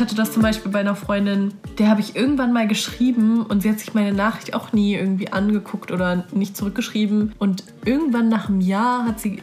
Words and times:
ich 0.00 0.02
hatte 0.06 0.14
das 0.14 0.32
zum 0.32 0.40
Beispiel 0.40 0.72
bei 0.72 0.80
einer 0.80 0.96
Freundin, 0.96 1.52
der 1.78 1.90
habe 1.90 2.00
ich 2.00 2.16
irgendwann 2.16 2.54
mal 2.54 2.66
geschrieben 2.66 3.42
und 3.42 3.60
sie 3.60 3.68
hat 3.68 3.80
sich 3.80 3.92
meine 3.92 4.14
Nachricht 4.14 4.54
auch 4.54 4.72
nie 4.72 4.94
irgendwie 4.94 5.30
angeguckt 5.30 5.92
oder 5.92 6.24
nicht 6.32 6.56
zurückgeschrieben. 6.56 7.34
Und 7.38 7.64
irgendwann 7.84 8.30
nach 8.30 8.48
einem 8.48 8.62
Jahr 8.62 9.04
hat 9.04 9.20
sie 9.20 9.42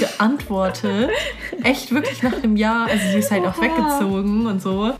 geantwortet. 0.00 1.10
Echt 1.62 1.92
wirklich 1.92 2.22
nach 2.22 2.32
einem 2.32 2.56
Jahr. 2.56 2.86
Also 2.86 3.06
sie 3.12 3.18
ist 3.18 3.30
halt 3.30 3.44
auch 3.44 3.60
weggezogen 3.60 4.46
und 4.46 4.62
so. 4.62 4.94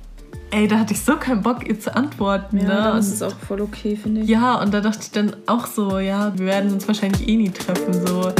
Ey, 0.51 0.69
da 0.69 0.80
hatte 0.80 0.93
ich 0.93 1.01
so 1.01 1.16
keinen 1.16 1.41
Bock, 1.41 1.66
ihr 1.66 1.80
zu 1.80 1.97
antworten. 1.97 2.59
Ja, 2.59 2.65
ne? 2.65 2.69
dann 2.69 2.98
ist 2.98 3.11
es 3.11 3.23
auch 3.23 3.34
voll 3.34 3.62
okay, 3.62 3.97
finde 3.97 4.20
ich. 4.20 4.29
ja, 4.29 4.61
und 4.61 4.75
da 4.75 4.83
dachte 4.83 5.01
ich 5.05 5.11
dann 5.11 5.34
auch 5.47 5.66
so, 5.66 6.01
ja, 6.01 6.38
wir 6.38 6.45
werden 6.45 6.70
uns 6.70 6.87
wahrscheinlich 6.87 7.27
eh 7.27 7.37
nie 7.37 7.51
treffen. 7.51 7.95
So. 8.06 8.30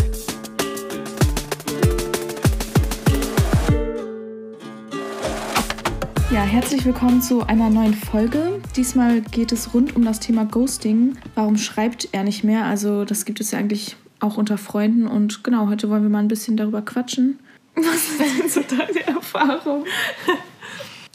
Herzlich 6.48 6.87
willkommen 6.87 7.20
zu 7.20 7.47
einer 7.47 7.69
neuen 7.69 7.93
Folge. 7.93 8.62
Diesmal 8.75 9.20
geht 9.20 9.52
es 9.52 9.75
rund 9.75 9.95
um 9.95 10.05
das 10.06 10.19
Thema 10.19 10.47
Ghosting. 10.47 11.19
Warum 11.34 11.59
schreibt 11.59 12.09
er 12.12 12.25
nicht 12.25 12.43
mehr? 12.43 12.65
Also, 12.65 13.05
das 13.05 13.27
gibt 13.27 13.41
es 13.41 13.51
ja 13.51 13.59
eigentlich 13.59 13.97
auch 14.19 14.39
unter 14.39 14.56
Freunden. 14.56 15.06
Und 15.06 15.45
genau, 15.45 15.69
heute 15.69 15.91
wollen 15.91 16.05
wir 16.05 16.09
mal 16.09 16.20
ein 16.20 16.29
bisschen 16.29 16.56
darüber 16.56 16.80
quatschen. 16.80 17.39
Was 17.75 17.95
ist 17.95 18.20
denn 18.20 18.48
so 18.48 18.62
deine 18.62 19.06
Erfahrung? 19.06 19.84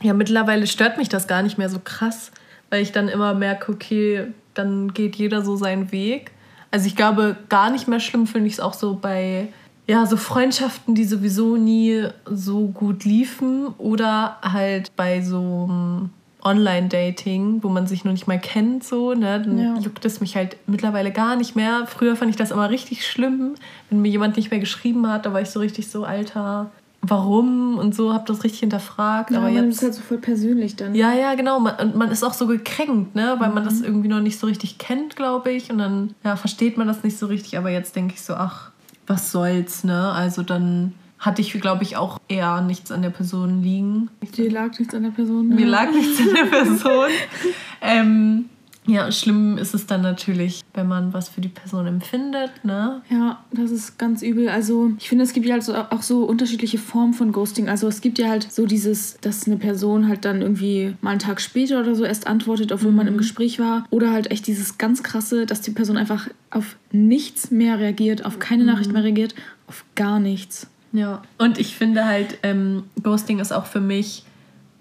Ja, 0.03 0.13
mittlerweile 0.13 0.67
stört 0.67 0.99
mich 0.99 1.09
das 1.09 1.27
gar 1.27 1.41
nicht 1.41 1.57
mehr 1.57 1.69
so 1.69 1.79
krass, 1.83 2.31
weil 2.69 2.83
ich 2.83 2.91
dann 2.91 3.07
immer 3.07 3.33
merke, 3.33 3.71
okay, 3.71 4.27
dann 4.53 4.93
geht 4.93 5.15
jeder 5.15 5.41
so 5.41 5.55
seinen 5.55 5.91
Weg. 5.91 6.29
Also 6.69 6.85
ich 6.85 6.95
glaube, 6.95 7.37
gar 7.49 7.71
nicht 7.71 7.87
mehr 7.87 7.99
schlimm 7.99 8.27
finde 8.27 8.47
ich 8.47 8.53
es 8.53 8.59
auch 8.59 8.73
so 8.73 8.95
bei 9.01 9.47
ja, 9.93 10.05
so 10.07 10.17
Freundschaften, 10.17 10.95
die 10.95 11.03
sowieso 11.05 11.55
nie 11.55 12.07
so 12.25 12.67
gut 12.67 13.05
liefen 13.05 13.67
oder 13.77 14.37
halt 14.41 14.91
bei 14.95 15.21
so 15.21 15.67
ähm, 15.69 16.09
Online-Dating, 16.43 17.63
wo 17.63 17.69
man 17.69 17.87
sich 17.87 18.03
noch 18.05 18.11
nicht 18.11 18.27
mal 18.27 18.39
kennt, 18.39 18.83
so, 18.83 19.13
ne, 19.13 19.41
dann 19.41 19.57
Ja. 19.57 19.77
juckt 19.77 20.03
es 20.05 20.19
mich 20.21 20.35
halt 20.35 20.57
mittlerweile 20.67 21.11
gar 21.11 21.35
nicht 21.35 21.55
mehr. 21.55 21.85
Früher 21.87 22.15
fand 22.15 22.31
ich 22.31 22.37
das 22.37 22.51
immer 22.51 22.69
richtig 22.69 23.05
schlimm, 23.07 23.55
wenn 23.89 24.01
mir 24.01 24.09
jemand 24.09 24.35
nicht 24.37 24.49
mehr 24.51 24.59
geschrieben 24.59 25.07
hat, 25.09 25.25
da 25.25 25.33
war 25.33 25.41
ich 25.41 25.49
so 25.49 25.59
richtig 25.59 25.89
so, 25.89 26.03
Alter, 26.05 26.71
warum 27.01 27.77
und 27.77 27.93
so, 27.93 28.13
hab 28.13 28.25
das 28.25 28.43
richtig 28.43 28.61
hinterfragt. 28.61 29.31
Ja, 29.31 29.37
aber 29.39 29.49
man 29.51 29.65
jetzt 29.65 29.75
ist 29.77 29.83
halt 29.83 29.93
so 29.93 30.01
voll 30.01 30.17
persönlich 30.19 30.75
dann. 30.75 30.95
ja, 30.95 31.13
ja, 31.13 31.35
genau. 31.35 31.59
Man, 31.59 31.75
und 31.75 31.95
man 31.95 32.09
ist 32.11 32.23
auch 32.23 32.33
so 32.33 32.47
gekränkt, 32.47 33.13
ne? 33.15 33.35
Weil 33.39 33.49
man 33.51 33.63
das 33.65 33.79
Mhm. 33.79 33.85
irgendwie 33.85 34.07
noch 34.07 34.21
nicht 34.21 34.39
so 34.39 34.47
richtig 34.47 34.77
kennt, 34.77 35.15
glaube 35.15 35.51
ich. 35.51 35.69
Und 35.69 35.77
dann 35.79 36.15
ja, 36.23 36.35
versteht 36.37 36.77
man 36.77 36.87
das 36.87 37.03
nicht 37.03 37.17
so 37.17 37.25
richtig. 37.27 37.57
Aber 37.57 37.69
jetzt 37.69 37.95
denke 37.97 38.13
ich 38.15 38.21
so, 38.21 38.33
ach, 38.35 38.71
was 39.07 39.31
soll's, 39.31 39.83
ne? 39.83 40.11
Also 40.11 40.43
dann 40.43 40.93
hatte 41.19 41.41
ich, 41.41 41.53
glaube 41.53 41.83
ich, 41.83 41.95
auch 41.95 42.19
eher 42.27 42.61
nichts 42.61 42.91
an 42.91 43.01
der 43.01 43.09
Person 43.09 43.63
liegen. 43.63 44.09
Dir 44.35 44.51
lag 44.51 44.77
nichts 44.77 44.93
an 44.93 45.03
der 45.03 45.11
Person. 45.11 45.47
Mir 45.47 45.65
lag 45.65 45.89
nichts 45.91 46.19
an 46.19 46.33
der 46.33 46.45
Person. 46.45 47.09
ähm, 47.81 48.45
ja, 48.85 49.11
schlimm 49.11 49.57
ist 49.57 49.73
es 49.73 49.85
dann 49.85 50.01
natürlich, 50.01 50.62
wenn 50.73 50.87
man 50.87 51.13
was 51.13 51.29
für 51.29 51.41
die 51.41 51.49
Person 51.49 51.85
empfindet, 51.85 52.51
ne? 52.63 53.01
Ja, 53.09 53.43
das 53.51 53.69
ist 53.69 53.99
ganz 53.99 54.23
übel. 54.23 54.49
Also 54.49 54.91
ich 54.97 55.07
finde, 55.07 55.23
es 55.23 55.33
gibt 55.33 55.45
ja 55.45 55.53
halt 55.53 55.63
so, 55.63 55.75
auch 55.75 56.01
so 56.01 56.23
unterschiedliche 56.23 56.79
Formen 56.79 57.13
von 57.13 57.31
Ghosting. 57.31 57.69
Also 57.69 57.87
es 57.87 58.01
gibt 58.01 58.17
ja 58.17 58.29
halt 58.29 58.51
so 58.51 58.65
dieses, 58.65 59.17
dass 59.21 59.45
eine 59.45 59.57
Person 59.57 60.07
halt 60.07 60.25
dann 60.25 60.41
irgendwie 60.41 60.95
mal 61.01 61.11
einen 61.11 61.19
Tag 61.19 61.41
später 61.41 61.79
oder 61.79 61.93
so 61.93 62.05
erst 62.05 62.25
antwortet, 62.25 62.71
obwohl 62.71 62.91
man 62.91 63.05
im 63.05 63.17
Gespräch 63.17 63.59
war. 63.59 63.85
Oder 63.91 64.11
halt 64.11 64.31
echt 64.31 64.47
dieses 64.47 64.79
ganz 64.79 65.03
krasse, 65.03 65.45
dass 65.45 65.61
die 65.61 65.71
Person 65.71 65.95
einfach 65.95 66.27
auf 66.49 66.75
nichts 66.91 67.51
mehr 67.51 67.77
reagiert, 67.77 68.25
auf 68.25 68.39
keine 68.39 68.63
Nachricht 68.63 68.91
mehr 68.91 69.03
reagiert, 69.03 69.35
auf 69.67 69.85
gar 69.93 70.19
nichts. 70.19 70.67
Ja. 70.91 71.21
Und 71.37 71.59
ich 71.59 71.75
finde 71.75 72.05
halt, 72.05 72.39
ähm, 72.41 72.83
Ghosting 73.01 73.39
ist 73.39 73.51
auch 73.51 73.65
für 73.67 73.81
mich, 73.81 74.23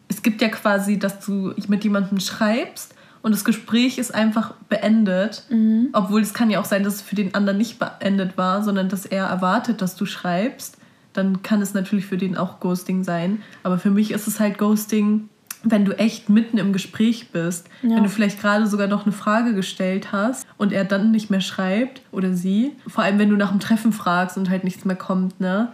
es 0.09 0.22
gibt 0.22 0.41
ja 0.41 0.49
quasi, 0.49 0.99
dass 0.99 1.21
du 1.21 1.53
mit 1.69 1.84
jemandem 1.84 2.21
schreibst 2.21 2.94
und 3.22 3.33
das 3.33 3.44
Gespräch 3.44 3.99
ist 3.99 4.15
einfach 4.15 4.55
beendet. 4.69 5.44
Obwohl 5.93 6.21
es 6.21 6.34
kann 6.34 6.50
ja 6.50 6.60
auch 6.60 6.65
sein, 6.65 6.83
dass 6.83 6.97
es 6.97 7.03
für 7.03 7.15
den 7.15 7.34
anderen 7.34 7.59
nicht 7.59 7.78
beendet 7.78 8.37
war, 8.37 8.62
sondern 8.62 8.88
dass 8.88 9.06
er 9.06 9.27
erwartet, 9.27 9.81
dass 9.81 9.97
du 9.97 10.06
schreibst. 10.06 10.77
Dann 11.12 11.43
kann 11.43 11.61
es 11.62 11.75
natürlich 11.75 12.06
für 12.06 12.16
den 12.16 12.37
auch 12.37 12.59
Ghosting 12.59 13.05
sein. 13.05 13.43
Aber 13.62 13.78
für 13.78 13.91
mich 13.91 14.11
ist 14.11 14.27
es 14.27 14.41
halt 14.41 14.59
Ghosting, 14.59 15.28
wenn 15.62 15.84
du 15.84 15.93
echt 15.99 16.28
mitten 16.28 16.59
im 16.59 16.72
Gespräch 16.72 17.31
bist. 17.31 17.69
Ja. 17.82 17.97
Wenn 17.97 18.03
du 18.03 18.09
vielleicht 18.09 18.41
gerade 18.41 18.66
sogar 18.66 18.88
noch 18.88 19.05
eine 19.05 19.12
Frage 19.12 19.55
gestellt 19.55 20.11
hast 20.11 20.44
und 20.56 20.72
er 20.72 20.84
dann 20.84 21.11
nicht 21.12 21.31
mehr 21.31 21.41
schreibt 21.43 22.03
oder 22.11 22.32
sie. 22.32 22.72
Vor 22.88 23.05
allem, 23.05 23.19
wenn 23.19 23.28
du 23.31 23.37
nach 23.37 23.50
dem 23.50 23.61
Treffen 23.61 23.93
fragst 23.93 24.37
und 24.37 24.50
halt 24.50 24.65
nichts 24.65 24.84
mehr 24.84 24.97
kommt, 24.97 25.38
ne? 25.38 25.69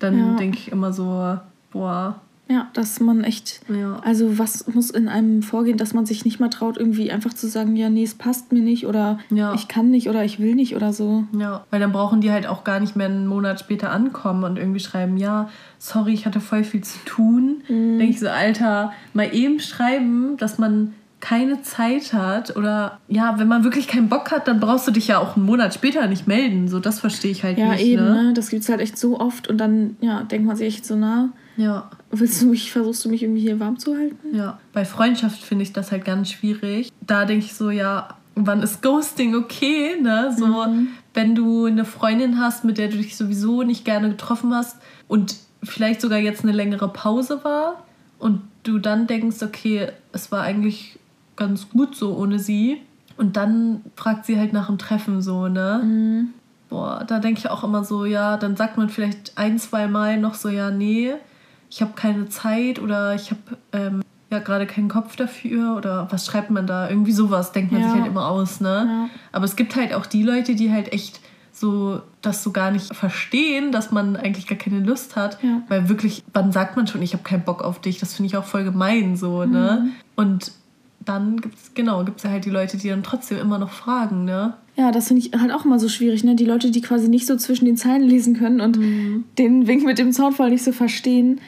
Dann 0.00 0.18
Ja. 0.18 0.36
denke 0.36 0.58
ich 0.58 0.72
immer 0.72 0.92
so, 0.92 1.38
boah, 1.70 2.20
Ja, 2.50 2.68
dass 2.72 2.98
man 2.98 3.22
echt. 3.22 3.60
Ja. 3.68 4.00
Also, 4.04 4.38
was 4.38 4.66
muss 4.74 4.90
in 4.90 5.08
einem 5.08 5.42
vorgehen, 5.42 5.78
dass 5.78 5.94
man 5.94 6.04
sich 6.04 6.24
nicht 6.24 6.40
mal 6.40 6.48
traut, 6.48 6.76
irgendwie 6.76 7.12
einfach 7.12 7.32
zu 7.32 7.46
sagen, 7.48 7.76
ja, 7.76 7.88
nee, 7.88 8.02
es 8.02 8.14
passt 8.14 8.50
mir 8.52 8.60
nicht 8.60 8.86
oder 8.86 9.20
Ja. 9.30 9.54
ich 9.54 9.68
kann 9.68 9.90
nicht 9.90 10.08
oder 10.08 10.24
ich 10.24 10.40
will 10.40 10.56
nicht 10.56 10.74
oder 10.74 10.92
so. 10.92 11.24
Ja, 11.38 11.64
weil 11.70 11.78
dann 11.78 11.92
brauchen 11.92 12.20
die 12.20 12.32
halt 12.32 12.48
auch 12.48 12.64
gar 12.64 12.80
nicht 12.80 12.96
mehr 12.96 13.06
einen 13.06 13.28
Monat 13.28 13.60
später 13.60 13.92
ankommen 13.92 14.42
und 14.42 14.58
irgendwie 14.58 14.80
schreiben, 14.80 15.16
ja, 15.16 15.48
sorry, 15.78 16.12
ich 16.12 16.26
hatte 16.26 16.40
voll 16.40 16.64
viel 16.64 16.82
zu 16.82 16.98
tun. 17.04 17.62
Denke 17.68 18.04
ich 18.06 18.18
so, 18.18 18.28
Alter, 18.28 18.92
mal 19.14 19.32
eben 19.32 19.60
schreiben, 19.60 20.36
dass 20.36 20.58
man 20.58 20.94
keine 21.20 21.60
Zeit 21.62 22.14
hat 22.14 22.56
oder 22.56 22.98
ja, 23.06 23.38
wenn 23.38 23.46
man 23.46 23.62
wirklich 23.62 23.86
keinen 23.86 24.08
Bock 24.08 24.32
hat, 24.32 24.48
dann 24.48 24.58
brauchst 24.58 24.88
du 24.88 24.90
dich 24.90 25.06
ja 25.06 25.18
auch 25.18 25.36
einen 25.36 25.44
Monat 25.44 25.74
später 25.74 26.06
nicht 26.06 26.26
melden. 26.26 26.66
So, 26.66 26.80
das 26.80 26.98
verstehe 26.98 27.30
ich 27.30 27.44
halt 27.44 27.58
Ja, 27.58 27.72
nicht. 27.72 27.84
eben, 27.84 28.02
ne? 28.02 28.22
ne? 28.24 28.32
Das 28.32 28.48
gibt's 28.50 28.68
halt 28.70 28.80
echt 28.80 28.98
so 28.98 29.20
oft 29.20 29.46
und 29.46 29.58
dann, 29.58 29.96
ja, 30.00 30.22
denkt 30.22 30.46
man 30.46 30.56
sich 30.56 30.66
echt 30.66 30.86
so, 30.86 30.96
na, 30.96 31.28
Ja. 31.56 31.90
Willst 32.10 32.42
du 32.42 32.46
mich, 32.46 32.72
versuchst 32.72 33.04
du 33.04 33.08
mich 33.08 33.22
irgendwie 33.22 33.40
hier 33.40 33.60
warm 33.60 33.78
zu 33.78 33.96
halten? 33.96 34.34
Ja, 34.34 34.58
bei 34.72 34.84
Freundschaft 34.84 35.42
finde 35.42 35.62
ich 35.62 35.72
das 35.72 35.92
halt 35.92 36.04
ganz 36.04 36.30
schwierig. 36.30 36.92
Da 37.00 37.24
denke 37.24 37.46
ich 37.46 37.54
so, 37.54 37.70
ja, 37.70 38.16
wann 38.34 38.62
ist 38.62 38.82
Ghosting 38.82 39.34
okay? 39.34 40.00
Ne? 40.00 40.34
So, 40.36 40.66
wenn 41.14 41.34
du 41.34 41.66
eine 41.66 41.84
Freundin 41.84 42.38
hast, 42.38 42.64
mit 42.64 42.78
der 42.78 42.88
du 42.88 42.96
dich 42.96 43.16
sowieso 43.16 43.62
nicht 43.62 43.84
gerne 43.84 44.10
getroffen 44.10 44.54
hast 44.54 44.76
und 45.08 45.36
vielleicht 45.62 46.00
sogar 46.00 46.18
jetzt 46.18 46.42
eine 46.42 46.52
längere 46.52 46.88
Pause 46.88 47.44
war 47.44 47.84
und 48.18 48.42
du 48.62 48.78
dann 48.78 49.06
denkst, 49.06 49.42
okay, 49.42 49.88
es 50.12 50.32
war 50.32 50.42
eigentlich 50.42 50.98
ganz 51.36 51.68
gut 51.70 51.94
so 51.94 52.16
ohne 52.16 52.38
sie. 52.38 52.80
Und 53.16 53.36
dann 53.36 53.82
fragt 53.96 54.24
sie 54.24 54.38
halt 54.38 54.52
nach 54.52 54.66
dem 54.66 54.78
Treffen 54.78 55.20
so, 55.20 55.48
ne? 55.48 56.26
Boah, 56.70 57.04
da 57.06 57.18
denke 57.18 57.40
ich 57.40 57.50
auch 57.50 57.64
immer 57.64 57.84
so, 57.84 58.04
ja, 58.04 58.36
dann 58.36 58.56
sagt 58.56 58.78
man 58.78 58.88
vielleicht 58.88 59.36
ein, 59.36 59.58
zwei 59.58 59.88
Mal 59.88 60.18
noch 60.18 60.34
so, 60.34 60.48
ja, 60.48 60.70
nee, 60.70 61.14
ich 61.70 61.80
habe 61.80 61.92
keine 61.94 62.28
Zeit 62.28 62.78
oder 62.80 63.14
ich 63.14 63.30
habe 63.30 63.40
ähm, 63.72 64.02
ja 64.30 64.38
gerade 64.40 64.66
keinen 64.66 64.88
Kopf 64.88 65.16
dafür 65.16 65.76
oder 65.76 66.08
was 66.10 66.26
schreibt 66.26 66.50
man 66.50 66.66
da? 66.66 66.88
Irgendwie 66.90 67.12
sowas 67.12 67.52
denkt 67.52 67.72
man 67.72 67.80
Ja. 67.80 67.88
sich 67.88 67.96
halt 68.00 68.08
immer 68.10 68.28
aus, 68.28 68.60
ne? 68.60 68.86
Ja. 68.88 69.08
Aber 69.32 69.44
es 69.44 69.56
gibt 69.56 69.76
halt 69.76 69.94
auch 69.94 70.06
die 70.06 70.22
Leute, 70.22 70.54
die 70.54 70.72
halt 70.72 70.92
echt 70.92 71.20
so 71.52 72.00
das 72.22 72.42
so 72.42 72.52
gar 72.52 72.70
nicht 72.70 72.94
verstehen, 72.94 73.70
dass 73.72 73.90
man 73.92 74.16
eigentlich 74.16 74.46
gar 74.46 74.58
keine 74.58 74.80
Lust 74.80 75.16
hat, 75.16 75.38
Ja. 75.42 75.62
weil 75.68 75.88
wirklich, 75.88 76.22
wann 76.32 76.52
sagt 76.52 76.76
man 76.76 76.86
schon, 76.86 77.02
ich 77.02 77.12
habe 77.12 77.22
keinen 77.22 77.44
Bock 77.44 77.62
auf 77.62 77.80
dich? 77.80 77.98
Das 77.98 78.14
finde 78.14 78.28
ich 78.28 78.36
auch 78.36 78.44
voll 78.44 78.64
gemein 78.64 79.16
so, 79.16 79.44
ne? 79.44 79.82
Mhm. 79.84 79.92
Und 80.16 80.52
dann 81.04 81.40
gibt's 81.40 81.72
genau, 81.74 82.04
gibt's 82.04 82.22
ja 82.24 82.30
halt 82.30 82.44
die 82.44 82.50
Leute, 82.50 82.76
die 82.76 82.88
dann 82.88 83.02
trotzdem 83.02 83.38
immer 83.38 83.58
noch 83.58 83.70
fragen, 83.70 84.24
ne? 84.24 84.54
Ja, 84.80 84.92
das 84.92 85.08
finde 85.08 85.20
ich 85.20 85.38
halt 85.38 85.52
auch 85.52 85.66
immer 85.66 85.78
so 85.78 85.90
schwierig, 85.90 86.24
ne? 86.24 86.34
Die 86.34 86.46
Leute, 86.46 86.70
die 86.70 86.80
quasi 86.80 87.08
nicht 87.08 87.26
so 87.26 87.36
zwischen 87.36 87.66
den 87.66 87.76
Zeilen 87.76 88.00
lesen 88.02 88.34
können 88.34 88.62
und 88.62 88.78
den 89.36 89.66
Wink 89.66 89.84
mit 89.84 89.98
dem 89.98 90.10
Zaunfall 90.10 90.48
nicht 90.48 90.64
so 90.64 90.72
verstehen. 90.72 91.38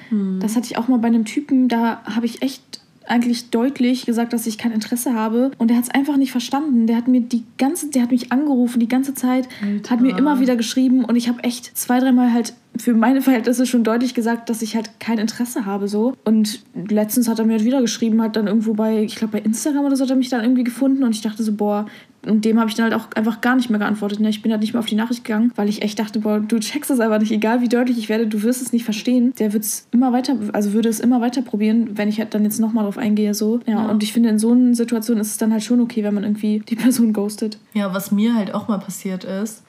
Das 0.40 0.54
hatte 0.54 0.66
ich 0.66 0.76
auch 0.76 0.86
mal 0.86 0.98
bei 0.98 1.08
einem 1.08 1.24
Typen, 1.24 1.68
da 1.68 2.02
habe 2.04 2.26
ich 2.26 2.42
echt 2.42 2.62
eigentlich 3.06 3.48
deutlich 3.48 4.04
gesagt, 4.04 4.34
dass 4.34 4.46
ich 4.46 4.58
kein 4.58 4.70
Interesse 4.70 5.14
habe. 5.14 5.50
Und 5.56 5.68
der 5.68 5.78
hat 5.78 5.84
es 5.84 5.90
einfach 5.90 6.18
nicht 6.18 6.30
verstanden. 6.30 6.86
Der 6.86 6.96
hat 6.96 7.08
mir 7.08 7.22
die 7.22 7.44
ganze, 7.56 7.88
der 7.88 8.02
hat 8.02 8.10
mich 8.10 8.32
angerufen 8.32 8.80
die 8.80 8.88
ganze 8.88 9.14
Zeit, 9.14 9.48
hat 9.88 10.02
mir 10.02 10.18
immer 10.18 10.38
wieder 10.38 10.54
geschrieben 10.54 11.04
und 11.06 11.16
ich 11.16 11.28
habe 11.28 11.42
echt 11.42 11.74
zwei, 11.76 12.00
dreimal 12.00 12.34
halt 12.34 12.52
für 12.76 12.92
meine 12.92 13.22
Verhältnisse 13.22 13.64
schon 13.64 13.82
deutlich 13.82 14.12
gesagt, 14.12 14.50
dass 14.50 14.60
ich 14.60 14.76
halt 14.76 15.00
kein 15.00 15.16
Interesse 15.18 15.64
habe 15.64 15.88
so. 15.88 16.14
Und 16.26 16.62
letztens 16.88 17.28
hat 17.28 17.38
er 17.38 17.46
mir 17.46 17.54
halt 17.54 17.64
wieder 17.64 17.80
geschrieben, 17.80 18.20
hat 18.20 18.36
dann 18.36 18.46
irgendwo 18.46 18.74
bei, 18.74 19.02
ich 19.02 19.16
glaube 19.16 19.38
bei 19.38 19.40
Instagram 19.40 19.86
oder 19.86 19.96
so, 19.96 20.04
hat 20.04 20.10
er 20.10 20.16
mich 20.16 20.28
dann 20.28 20.42
irgendwie 20.42 20.64
gefunden 20.64 21.02
und 21.02 21.14
ich 21.14 21.22
dachte 21.22 21.42
so, 21.42 21.54
boah, 21.54 21.86
und 22.26 22.44
dem 22.44 22.58
habe 22.60 22.68
ich 22.70 22.76
dann 22.76 22.84
halt 22.84 22.94
auch 22.94 23.08
einfach 23.16 23.40
gar 23.40 23.56
nicht 23.56 23.68
mehr 23.70 23.78
geantwortet. 23.78 24.20
Ne? 24.20 24.28
Ich 24.28 24.42
bin 24.42 24.52
halt 24.52 24.60
nicht 24.60 24.72
mehr 24.74 24.80
auf 24.80 24.86
die 24.86 24.94
Nachricht 24.94 25.24
gegangen, 25.24 25.52
weil 25.56 25.68
ich 25.68 25.82
echt 25.82 25.98
dachte, 25.98 26.20
boah, 26.20 26.38
du 26.40 26.58
checkst 26.60 26.90
es 26.90 27.00
einfach 27.00 27.18
nicht, 27.18 27.32
egal 27.32 27.60
wie 27.62 27.68
deutlich 27.68 27.98
ich 27.98 28.08
werde, 28.08 28.26
du 28.26 28.42
wirst 28.42 28.62
es 28.62 28.72
nicht 28.72 28.84
verstehen. 28.84 29.32
Der 29.38 29.52
wird 29.52 29.64
es 29.64 29.86
immer 29.90 30.12
weiter, 30.12 30.36
also 30.52 30.72
würde 30.72 30.88
es 30.88 31.00
immer 31.00 31.20
weiter 31.20 31.42
probieren, 31.42 31.90
wenn 31.98 32.08
ich 32.08 32.18
halt 32.18 32.32
dann 32.34 32.44
jetzt 32.44 32.60
nochmal 32.60 32.84
drauf 32.84 32.98
eingehe. 32.98 33.34
So. 33.34 33.60
Ja, 33.66 33.72
Ja. 33.74 33.86
und 33.90 34.02
ich 34.02 34.12
finde, 34.12 34.28
in 34.28 34.38
so 34.38 34.52
einer 34.52 34.74
Situation 34.74 35.18
ist 35.18 35.28
es 35.32 35.38
dann 35.38 35.52
halt 35.52 35.62
schon 35.64 35.80
okay, 35.80 36.04
wenn 36.04 36.14
man 36.14 36.24
irgendwie 36.24 36.60
die 36.60 36.76
Person 36.82 37.12
ghostet. 37.12 37.58
Ja, 37.74 37.92
was 37.92 38.12
mir 38.12 38.34
halt 38.34 38.54
auch 38.54 38.68
mal 38.68 38.78
passiert 38.78 39.24
ist, 39.24 39.62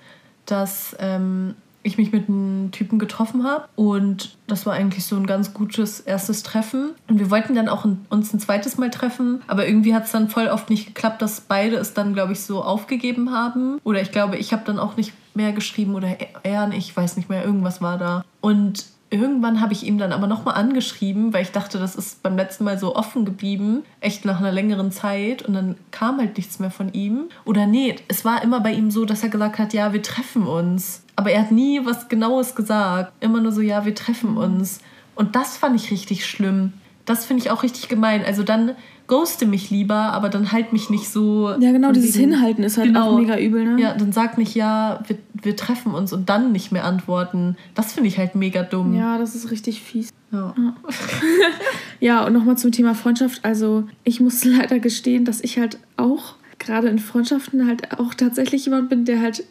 dass 0.46 0.96
ähm, 1.00 1.56
ich 1.84 1.98
mich 1.98 2.12
mit 2.12 2.28
einem 2.28 2.72
Typen 2.72 2.98
getroffen 2.98 3.44
habe 3.44 3.68
und 3.76 4.36
das 4.48 4.66
war 4.66 4.74
eigentlich 4.74 5.06
so 5.06 5.16
ein 5.16 5.28
ganz 5.28 5.54
gutes 5.54 6.00
erstes 6.00 6.44
Treffen. 6.44 6.92
Und 7.08 7.20
wir 7.20 7.30
wollten 7.30 7.56
dann 7.56 7.70
auch 7.70 7.86
ein, 7.86 8.06
uns 8.10 8.34
ein 8.34 8.40
zweites 8.40 8.78
Mal 8.78 8.90
treffen, 8.90 9.42
aber 9.48 9.68
irgendwie 9.68 9.94
hat 9.94 10.06
es 10.06 10.12
dann 10.12 10.30
voll 10.30 10.48
oft 10.48 10.70
nicht 10.70 10.88
geklappt, 10.88 11.22
dass 11.22 11.42
beide 11.42 11.76
es 11.76 11.94
dann, 11.94 12.14
glaube 12.14 12.34
ich, 12.34 12.42
so 12.42 12.64
aufgegeben 12.64 13.32
haben. 13.32 13.80
Oder 13.84 14.02
ich 14.02 14.12
glaube, 14.12 14.38
ich 14.38 14.54
habe 14.54 14.64
dann 14.66 14.80
auch 14.80 14.98
nicht 14.98 15.14
mehr 15.36 15.52
geschrieben 15.52 15.96
oder 15.96 16.16
er, 16.44 16.72
ich 16.72 16.96
weiß 16.96 17.18
nicht 17.18 17.30
mehr, 17.30 17.44
irgendwas 17.44 17.82
war 17.82 17.98
da. 17.98 18.24
Und 18.42 18.86
irgendwann 19.14 19.62
habe 19.62 19.74
ich 19.74 19.86
ihm 19.86 20.00
dann 20.00 20.12
aber 20.12 20.26
nochmal 20.26 20.56
angeschrieben, 20.56 21.34
weil 21.34 21.44
ich 21.44 21.52
dachte, 21.52 21.78
das 21.78 21.96
ist 21.96 22.24
beim 22.24 22.36
letzten 22.36 22.64
Mal 22.64 22.80
so 22.80 22.96
offen 22.96 23.26
geblieben, 23.26 23.84
echt 24.02 24.26
nach 24.26 24.40
einer 24.40 24.52
längeren 24.52 24.92
Zeit 24.92 25.44
und 25.44 25.54
dann 25.54 25.76
kam 25.92 26.18
halt 26.18 26.36
nichts 26.36 26.58
mehr 26.58 26.72
von 26.72 26.92
ihm. 26.94 27.30
Oder 27.46 27.68
nee, 27.68 27.96
es 28.08 28.26
war 28.26 28.42
immer 28.42 28.60
bei 28.60 28.74
ihm 28.74 28.90
so, 28.90 29.06
dass 29.06 29.22
er 29.22 29.30
gesagt 29.30 29.60
hat, 29.60 29.74
ja, 29.74 29.94
wir 29.94 30.02
treffen 30.02 30.48
uns. 30.48 31.04
Aber 31.16 31.32
er 31.32 31.42
hat 31.42 31.52
nie 31.52 31.86
was 31.86 32.10
Genaues 32.10 32.56
gesagt. 32.56 33.14
Immer 33.20 33.40
nur 33.40 33.52
so, 33.52 33.62
ja, 33.62 33.86
wir 33.86 33.94
treffen 33.94 34.36
uns. 34.36 34.80
Und 35.14 35.36
das 35.36 35.58
fand 35.58 35.76
ich 35.76 35.92
richtig 35.92 36.26
schlimm. 36.26 36.74
Das 37.06 37.26
finde 37.26 37.44
ich 37.44 37.52
auch 37.52 37.64
richtig 37.64 37.90
gemein. 37.90 38.24
Also 38.26 38.44
dann 38.44 38.76
ghoste 39.08 39.46
mich 39.46 39.70
lieber, 39.70 39.96
aber 39.96 40.30
dann 40.30 40.52
halt 40.52 40.74
mich 40.74 40.90
nicht 40.90 41.10
so. 41.10 41.50
Ja, 41.60 41.72
genau, 41.72 41.92
dieses 41.92 42.16
wegen, 42.18 42.32
Hinhalten 42.32 42.64
ist 42.64 42.78
halt 42.78 42.88
genau, 42.88 43.12
auch 43.12 43.20
mega 43.20 43.38
übel, 43.38 43.66
ne? 43.66 43.82
Ja, 43.82 43.94
dann 43.94 44.12
sag 44.12 44.38
nicht, 44.38 44.56
ja, 44.56 45.04
wir, 45.08 45.18
wir 45.34 45.56
treffen 45.56 45.94
uns 45.94 46.14
und 46.14 46.30
dann 46.30 46.52
nicht 46.52 46.72
mehr 46.72 46.86
antworten. 46.86 47.58
Das 47.76 47.94
finde 47.94 48.08
ich 48.08 48.18
halt 48.18 48.36
mega 48.36 48.64
dumm. 48.64 48.96
Ja, 48.96 49.18
das 49.18 49.36
ist 49.36 49.52
richtig 49.52 49.82
fies. 49.82 50.10
Ja. 50.32 50.54
Ja, 50.58 50.76
ja 52.00 52.26
und 52.26 52.34
nochmal 52.34 52.58
zum 52.58 52.72
Thema 52.72 52.96
Freundschaft. 52.96 53.44
Also, 53.44 53.84
ich 54.04 54.20
muss 54.20 54.44
leider 54.46 54.80
gestehen, 54.80 55.26
dass 55.26 55.42
ich 55.42 55.60
halt 55.60 55.78
auch 55.98 56.36
gerade 56.60 56.88
in 56.88 57.00
Freundschaften 57.00 57.68
halt 57.68 58.00
auch 58.00 58.14
tatsächlich 58.14 58.66
jemand 58.66 58.90
bin, 58.90 59.04
der 59.04 59.22
halt 59.22 59.44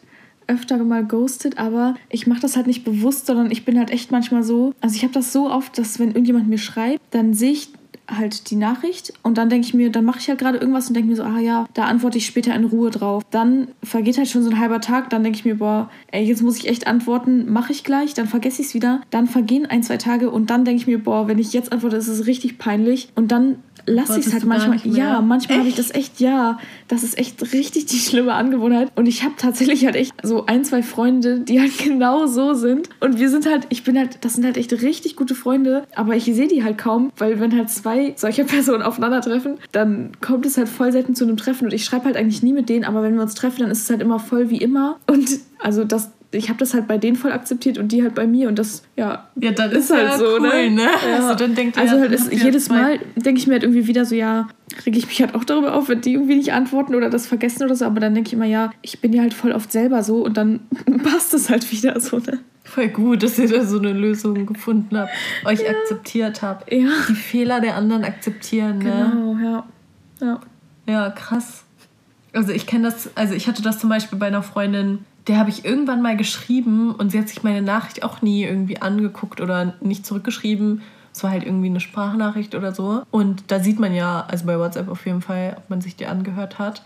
öfter 0.47 0.77
mal 0.83 1.05
ghostet, 1.05 1.57
aber 1.57 1.95
ich 2.09 2.27
mache 2.27 2.41
das 2.41 2.55
halt 2.55 2.67
nicht 2.67 2.83
bewusst, 2.83 3.25
sondern 3.25 3.51
ich 3.51 3.65
bin 3.65 3.77
halt 3.77 3.91
echt 3.91 4.11
manchmal 4.11 4.43
so, 4.43 4.73
also 4.81 4.95
ich 4.95 5.03
habe 5.03 5.13
das 5.13 5.33
so 5.33 5.49
oft, 5.49 5.77
dass 5.77 5.99
wenn 5.99 6.09
irgendjemand 6.09 6.49
mir 6.49 6.57
schreibt, 6.57 7.01
dann 7.11 7.33
sehe 7.33 7.51
ich 7.51 7.69
halt 8.07 8.49
die 8.49 8.55
Nachricht 8.55 9.13
und 9.23 9.37
dann 9.37 9.49
denke 9.49 9.67
ich 9.67 9.73
mir, 9.73 9.89
dann 9.89 10.05
mache 10.05 10.19
ich 10.19 10.27
halt 10.27 10.39
gerade 10.39 10.57
irgendwas 10.57 10.87
und 10.87 10.95
denke 10.95 11.09
mir 11.09 11.15
so, 11.15 11.23
ah 11.23 11.39
ja, 11.39 11.65
da 11.73 11.85
antworte 11.85 12.17
ich 12.17 12.25
später 12.25 12.53
in 12.53 12.65
Ruhe 12.65 12.91
drauf. 12.91 13.23
Dann 13.31 13.69
vergeht 13.81 14.17
halt 14.17 14.27
schon 14.27 14.43
so 14.43 14.49
ein 14.49 14.59
halber 14.59 14.81
Tag, 14.81 15.09
dann 15.09 15.23
denke 15.23 15.37
ich 15.37 15.45
mir, 15.45 15.55
boah, 15.55 15.89
ey, 16.11 16.23
jetzt 16.23 16.41
muss 16.41 16.57
ich 16.57 16.67
echt 16.67 16.87
antworten, 16.87 17.51
mache 17.51 17.71
ich 17.71 17.83
gleich, 17.83 18.13
dann 18.13 18.27
vergesse 18.27 18.61
ich 18.61 18.69
es 18.69 18.73
wieder. 18.73 19.01
Dann 19.09 19.27
vergehen 19.27 19.65
ein, 19.65 19.83
zwei 19.83 19.97
Tage 19.97 20.31
und 20.31 20.49
dann 20.49 20.65
denke 20.65 20.81
ich 20.81 20.87
mir, 20.87 21.01
boah, 21.01 21.27
wenn 21.27 21.39
ich 21.39 21.53
jetzt 21.53 21.71
antworte, 21.71 21.95
ist 21.95 22.07
es 22.07 22.27
richtig 22.27 22.57
peinlich 22.57 23.09
und 23.15 23.31
dann 23.31 23.57
lasse 23.85 24.19
ich 24.19 24.27
es 24.27 24.33
halt 24.33 24.45
manchmal. 24.45 24.79
Ja, 24.85 25.21
manchmal 25.21 25.59
habe 25.59 25.67
ich 25.67 25.75
das 25.75 25.91
echt, 25.91 26.19
ja, 26.19 26.59
das 26.87 27.03
ist 27.03 27.17
echt 27.17 27.41
richtig 27.53 27.85
die 27.87 27.97
schlimme 27.97 28.33
Angewohnheit. 28.33 28.91
Und 28.95 29.07
ich 29.07 29.23
habe 29.23 29.33
tatsächlich 29.37 29.85
halt 29.85 29.95
echt 29.95 30.13
so 30.23 30.45
ein, 30.45 30.63
zwei 30.63 30.83
Freunde, 30.83 31.41
die 31.41 31.59
halt 31.59 31.77
genau 31.83 32.25
so 32.27 32.53
sind. 32.53 32.89
Und 32.99 33.19
wir 33.19 33.29
sind 33.29 33.45
halt, 33.45 33.67
ich 33.69 33.83
bin 33.83 33.97
halt, 33.97 34.19
das 34.21 34.33
sind 34.33 34.45
halt 34.45 34.57
echt 34.57 34.71
richtig 34.81 35.15
gute 35.15 35.35
Freunde, 35.35 35.85
aber 35.95 36.15
ich 36.15 36.25
sehe 36.25 36.47
die 36.47 36.63
halt 36.63 36.77
kaum, 36.77 37.11
weil 37.17 37.39
wenn 37.39 37.55
halt 37.55 37.69
zwei 37.69 38.13
solcher 38.15 38.43
Personen 38.53 38.83
aufeinandertreffen, 38.83 39.57
dann 39.71 40.11
kommt 40.21 40.45
es 40.45 40.57
halt 40.57 40.69
voll 40.69 40.91
selten 40.91 41.15
zu 41.15 41.25
einem 41.25 41.37
Treffen. 41.37 41.65
Und 41.65 41.73
ich 41.73 41.83
schreibe 41.85 42.05
halt 42.05 42.17
eigentlich 42.17 42.43
nie 42.43 42.53
mit 42.53 42.69
denen, 42.69 42.85
aber 42.85 43.03
wenn 43.03 43.15
wir 43.15 43.21
uns 43.21 43.35
treffen, 43.35 43.61
dann 43.61 43.71
ist 43.71 43.83
es 43.83 43.89
halt 43.89 44.01
immer 44.01 44.19
voll 44.19 44.49
wie 44.49 44.57
immer. 44.57 44.99
Und 45.07 45.29
also 45.59 45.83
das, 45.83 46.11
ich 46.33 46.49
habe 46.49 46.59
das 46.59 46.73
halt 46.73 46.87
bei 46.87 46.97
denen 46.97 47.15
voll 47.15 47.31
akzeptiert 47.31 47.77
und 47.77 47.91
die 47.91 48.03
halt 48.03 48.15
bei 48.15 48.27
mir 48.27 48.47
und 48.47 48.57
das 48.59 48.83
ja, 48.95 49.27
ja 49.35 49.51
dann 49.51 49.71
ist, 49.71 49.85
ist 49.85 49.93
halt 49.93 50.07
ja 50.07 50.17
so, 50.17 50.39
ne? 50.39 50.49
cool, 50.51 50.69
ne? 50.69 50.71
ne? 50.71 50.89
Ja. 51.07 51.15
Also 51.15 51.35
dann 51.35 51.55
denkt 51.55 51.77
also 51.77 51.99
halt 51.99 52.11
ist, 52.11 52.31
jedes 52.31 52.69
Mal 52.69 52.99
denke 53.15 53.39
ich 53.39 53.47
mir 53.47 53.53
halt 53.53 53.63
irgendwie 53.63 53.87
wieder 53.87 54.05
so 54.05 54.15
ja, 54.15 54.47
reg 54.85 54.97
ich 54.97 55.07
mich 55.07 55.21
halt 55.21 55.35
auch 55.35 55.43
darüber 55.43 55.75
auf, 55.75 55.89
wenn 55.89 56.01
die 56.01 56.13
irgendwie 56.13 56.35
nicht 56.35 56.53
antworten 56.53 56.95
oder 56.95 57.09
das 57.09 57.27
vergessen 57.27 57.63
oder 57.63 57.75
so, 57.75 57.85
aber 57.85 57.99
dann 57.99 58.13
denke 58.13 58.27
ich 58.27 58.33
immer 58.33 58.45
ja, 58.45 58.71
ich 58.81 58.99
bin 58.99 59.13
ja 59.13 59.21
halt 59.21 59.33
voll 59.33 59.51
oft 59.51 59.71
selber 59.71 60.03
so 60.03 60.23
und 60.23 60.37
dann 60.37 60.61
passt 61.03 61.33
es 61.33 61.49
halt 61.49 61.71
wieder 61.71 61.99
so, 61.99 62.17
ne? 62.17 62.39
Voll 62.63 62.87
gut, 62.87 63.21
dass 63.23 63.37
ihr 63.37 63.49
da 63.49 63.65
so 63.65 63.77
eine 63.77 63.91
Lösung 63.91 64.45
gefunden 64.45 64.97
habt, 64.97 65.11
euch 65.45 65.61
ja. 65.61 65.69
akzeptiert 65.69 66.41
habt. 66.41 66.71
Ja. 66.71 66.87
Die 67.09 67.15
Fehler 67.15 67.59
der 67.59 67.75
anderen 67.75 68.03
akzeptieren, 68.03 68.79
ne? 68.79 69.11
Genau, 69.11 69.37
ja. 69.37 69.65
Ja, 70.21 70.39
ja 70.87 71.09
krass. 71.11 71.65
Also 72.31 72.51
ich 72.51 72.65
kenne 72.65 72.85
das, 72.85 73.11
also 73.15 73.35
ich 73.35 73.47
hatte 73.47 73.61
das 73.61 73.79
zum 73.79 73.89
Beispiel 73.89 74.17
bei 74.17 74.27
einer 74.27 74.41
Freundin, 74.41 75.05
der 75.27 75.37
habe 75.37 75.49
ich 75.49 75.63
irgendwann 75.63 76.01
mal 76.01 76.17
geschrieben 76.17 76.93
und 76.93 77.11
sie 77.11 77.19
hat 77.19 77.29
sich 77.29 77.43
meine 77.43 77.61
Nachricht 77.61 78.03
auch 78.03 78.21
nie 78.21 78.43
irgendwie 78.43 78.81
angeguckt 78.81 79.41
oder 79.41 79.75
nicht 79.81 80.05
zurückgeschrieben. 80.05 80.81
Es 81.13 81.23
war 81.23 81.31
halt 81.31 81.43
irgendwie 81.43 81.67
eine 81.67 81.79
Sprachnachricht 81.79 82.55
oder 82.55 82.73
so. 82.73 83.03
Und 83.11 83.43
da 83.47 83.59
sieht 83.59 83.79
man 83.79 83.93
ja, 83.93 84.25
also 84.27 84.45
bei 84.45 84.57
WhatsApp 84.57 84.89
auf 84.89 85.05
jeden 85.05 85.21
Fall, 85.21 85.55
ob 85.57 85.69
man 85.69 85.79
sich 85.79 85.95
die 85.95 86.07
angehört 86.07 86.59
hat. 86.59 86.83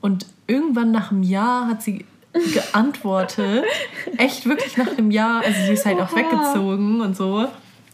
Und 0.00 0.26
irgendwann 0.46 0.90
nach 0.90 1.10
einem 1.10 1.22
Jahr 1.22 1.68
hat 1.68 1.82
sie 1.82 2.04
geantwortet. 2.32 3.64
Echt 4.18 4.46
wirklich 4.46 4.76
nach 4.76 4.88
einem 4.96 5.10
Jahr. 5.10 5.42
Also 5.44 5.60
sie 5.66 5.72
ist 5.72 5.86
halt 5.86 6.00
auch 6.00 6.14
weggezogen 6.14 7.00
und 7.00 7.16
so. 7.16 7.46